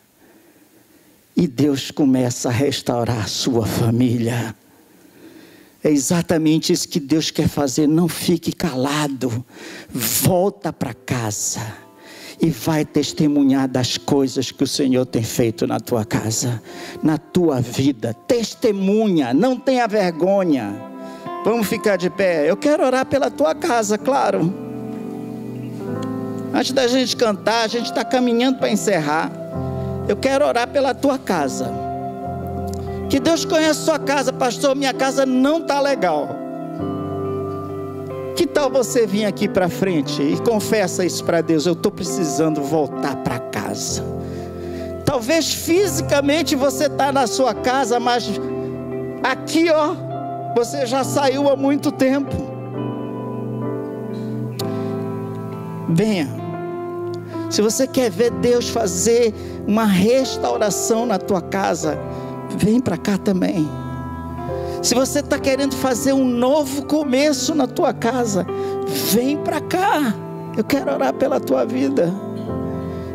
E 1.36 1.48
Deus 1.48 1.92
começa 1.92 2.50
a 2.50 2.52
restaurar 2.52 3.24
a 3.24 3.28
sua 3.28 3.66
família. 3.66 4.56
É 5.84 5.92
exatamente 5.92 6.72
isso 6.72 6.88
que 6.88 7.00
Deus 7.00 7.30
quer 7.30 7.48
fazer. 7.48 7.88
Não 7.88 8.08
fique 8.08 8.52
calado. 8.52 9.46
Volta 9.90 10.72
para 10.72 10.94
casa 10.94 11.85
e 12.42 12.50
vai 12.50 12.86
testemunhar 12.86 13.68
das 13.68 13.98
coisas 13.98 14.52
que 14.52 14.64
o 14.64 14.68
Senhor 14.68 15.06
tem 15.06 15.24
feito 15.24 15.66
na 15.66 15.80
tua 15.80 16.04
casa, 16.04 16.62
na 17.02 17.18
tua 17.18 17.62
vida. 17.62 18.14
Testemunha, 18.28 19.34
não 19.34 19.58
tenha 19.58 19.88
vergonha. 19.88 20.76
Vamos 21.44 21.68
ficar 21.68 21.96
de 21.96 22.10
pé. 22.10 22.50
Eu 22.50 22.58
quero 22.58 22.86
orar 22.86 23.06
pela 23.06 23.30
tua 23.30 23.54
casa, 23.54 23.98
claro. 23.98 24.54
Antes 26.54 26.72
da 26.72 26.88
gente 26.88 27.16
cantar, 27.16 27.64
a 27.64 27.68
gente 27.68 27.88
está 27.88 28.04
caminhando 28.04 28.60
para 28.60 28.70
encerrar. 28.70 29.32
Eu 30.08 30.16
quero 30.16 30.46
orar 30.46 30.68
pela 30.68 30.94
tua 30.94 31.18
casa. 31.18 31.72
Que 33.10 33.20
Deus 33.20 33.46
conheça 33.46 33.82
a 33.82 33.86
sua 33.86 34.00
casa, 34.00 34.34
pastor. 34.34 34.76
Minha 34.76 34.94
casa 34.94 35.26
não 35.26 35.60
está 35.60 35.80
legal. 35.80 36.45
Que 38.36 38.46
tal 38.46 38.70
você 38.70 39.08
vir 39.08 39.26
aqui 39.26 39.48
para 39.48 39.70
frente 39.70 40.22
e 40.22 40.38
confessa 40.42 41.06
isso 41.06 41.24
para 41.24 41.40
Deus? 41.40 41.66
Eu 41.66 41.74
estou 41.74 41.92
precisando 41.92 42.62
voltar 42.62 43.16
para 43.18 43.40
casa. 43.40 44.04
Talvez 45.06 45.54
fisicamente 45.54 46.56
você 46.56 46.88
está 46.88 47.12
na 47.14 47.28
sua 47.28 47.54
casa, 47.54 47.98
mas 47.98 48.30
aqui, 49.24 49.70
ó, 49.72 49.96
você 50.54 50.86
já 50.86 51.04
saiu 51.04 51.50
há 51.50 51.56
muito 51.56 51.92
tempo. 51.92 52.36
Venha. 55.88 56.28
Se 57.50 57.62
você 57.62 57.88
quer 57.88 58.12
ver 58.12 58.32
Deus 58.32 58.68
fazer 58.68 59.34
uma 59.66 59.86
restauração 59.86 61.06
na 61.06 61.18
tua 61.18 61.42
casa, 61.42 61.98
vem 62.58 62.82
para 62.82 62.98
cá 62.98 63.18
também. 63.18 63.66
Se 64.86 64.94
você 64.94 65.18
está 65.18 65.40
querendo 65.40 65.76
fazer 65.76 66.14
um 66.14 66.24
novo 66.24 66.86
começo 66.86 67.56
na 67.56 67.66
tua 67.66 67.92
casa, 67.92 68.46
vem 69.12 69.36
para 69.36 69.60
cá. 69.60 70.14
Eu 70.56 70.64
quero 70.64 70.94
orar 70.94 71.12
pela 71.12 71.40
tua 71.40 71.66
vida. 71.66 72.14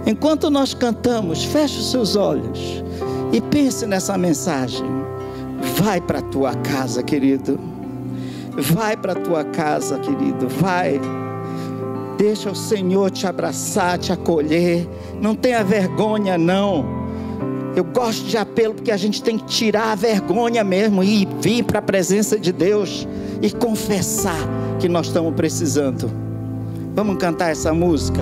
Enquanto 0.04 0.50
nós 0.50 0.74
cantamos, 0.74 1.44
feche 1.44 1.78
os 1.78 1.92
seus 1.92 2.16
olhos 2.16 2.82
e 3.32 3.40
pense 3.40 3.86
nessa 3.86 4.18
mensagem. 4.18 4.84
Vai 5.76 6.00
para 6.00 6.18
a 6.18 6.22
tua 6.22 6.56
casa, 6.56 7.04
querido. 7.04 7.56
Vai 8.74 8.96
para 8.96 9.12
a 9.12 9.20
tua 9.20 9.44
casa, 9.44 9.96
querido. 10.00 10.48
Vai. 10.48 11.00
Deixa 12.18 12.50
o 12.50 12.56
Senhor 12.56 13.12
te 13.12 13.28
abraçar, 13.28 13.96
te 13.96 14.12
acolher. 14.12 14.88
Não 15.22 15.36
tenha 15.36 15.62
vergonha, 15.62 16.36
não. 16.36 16.99
Eu 17.76 17.84
gosto 17.84 18.26
de 18.26 18.36
apelo 18.36 18.74
porque 18.74 18.90
a 18.90 18.96
gente 18.96 19.22
tem 19.22 19.38
que 19.38 19.44
tirar 19.44 19.92
a 19.92 19.94
vergonha 19.94 20.64
mesmo 20.64 21.02
e 21.04 21.26
vir 21.40 21.62
para 21.62 21.78
a 21.78 21.82
presença 21.82 22.38
de 22.38 22.52
Deus 22.52 23.06
e 23.40 23.50
confessar 23.50 24.38
que 24.78 24.88
nós 24.88 25.06
estamos 25.06 25.34
precisando. 25.34 26.10
Vamos 26.94 27.16
cantar 27.18 27.50
essa 27.50 27.72
música? 27.72 28.20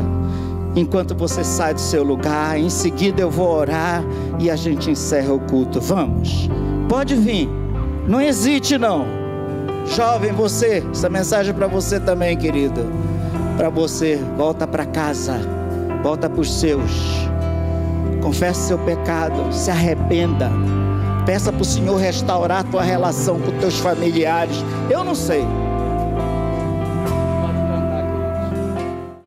Enquanto 0.77 1.15
você 1.15 1.43
sai 1.43 1.73
do 1.73 1.81
seu 1.81 2.05
lugar, 2.05 2.59
em 2.59 2.69
seguida 2.69 3.23
eu 3.23 3.31
vou 3.31 3.49
orar 3.49 4.05
e 4.39 4.51
a 4.51 4.57
gente 4.57 4.91
encerra 4.91 5.33
o 5.33 5.41
culto. 5.41 5.81
Vamos. 5.81 6.49
Pode 6.89 7.15
vir. 7.15 7.49
Não 8.07 8.21
hesite 8.21 8.77
não. 8.77 9.07
Jovem 9.87 10.33
você, 10.33 10.85
essa 10.91 11.09
mensagem 11.09 11.51
é 11.51 11.55
para 11.55 11.67
você 11.67 11.99
também, 11.99 12.37
querido. 12.37 12.85
Para 13.57 13.71
você, 13.71 14.21
volta 14.37 14.67
para 14.67 14.85
casa. 14.85 15.41
Volta 16.03 16.29
para 16.29 16.41
os 16.41 16.61
seus 16.61 17.28
confesse 18.19 18.69
seu 18.69 18.79
pecado, 18.79 19.53
se 19.53 19.71
arrependa. 19.71 20.51
Peça 21.25 21.53
para 21.53 21.63
o 21.63 21.65
Senhor 21.65 21.97
restaurar 21.97 22.61
a 22.61 22.65
tua 22.65 22.83
relação 22.83 23.39
com 23.41 23.59
teus 23.59 23.79
familiares. 23.79 24.57
Eu 24.91 25.05
não 25.05 25.15
sei. 25.15 25.45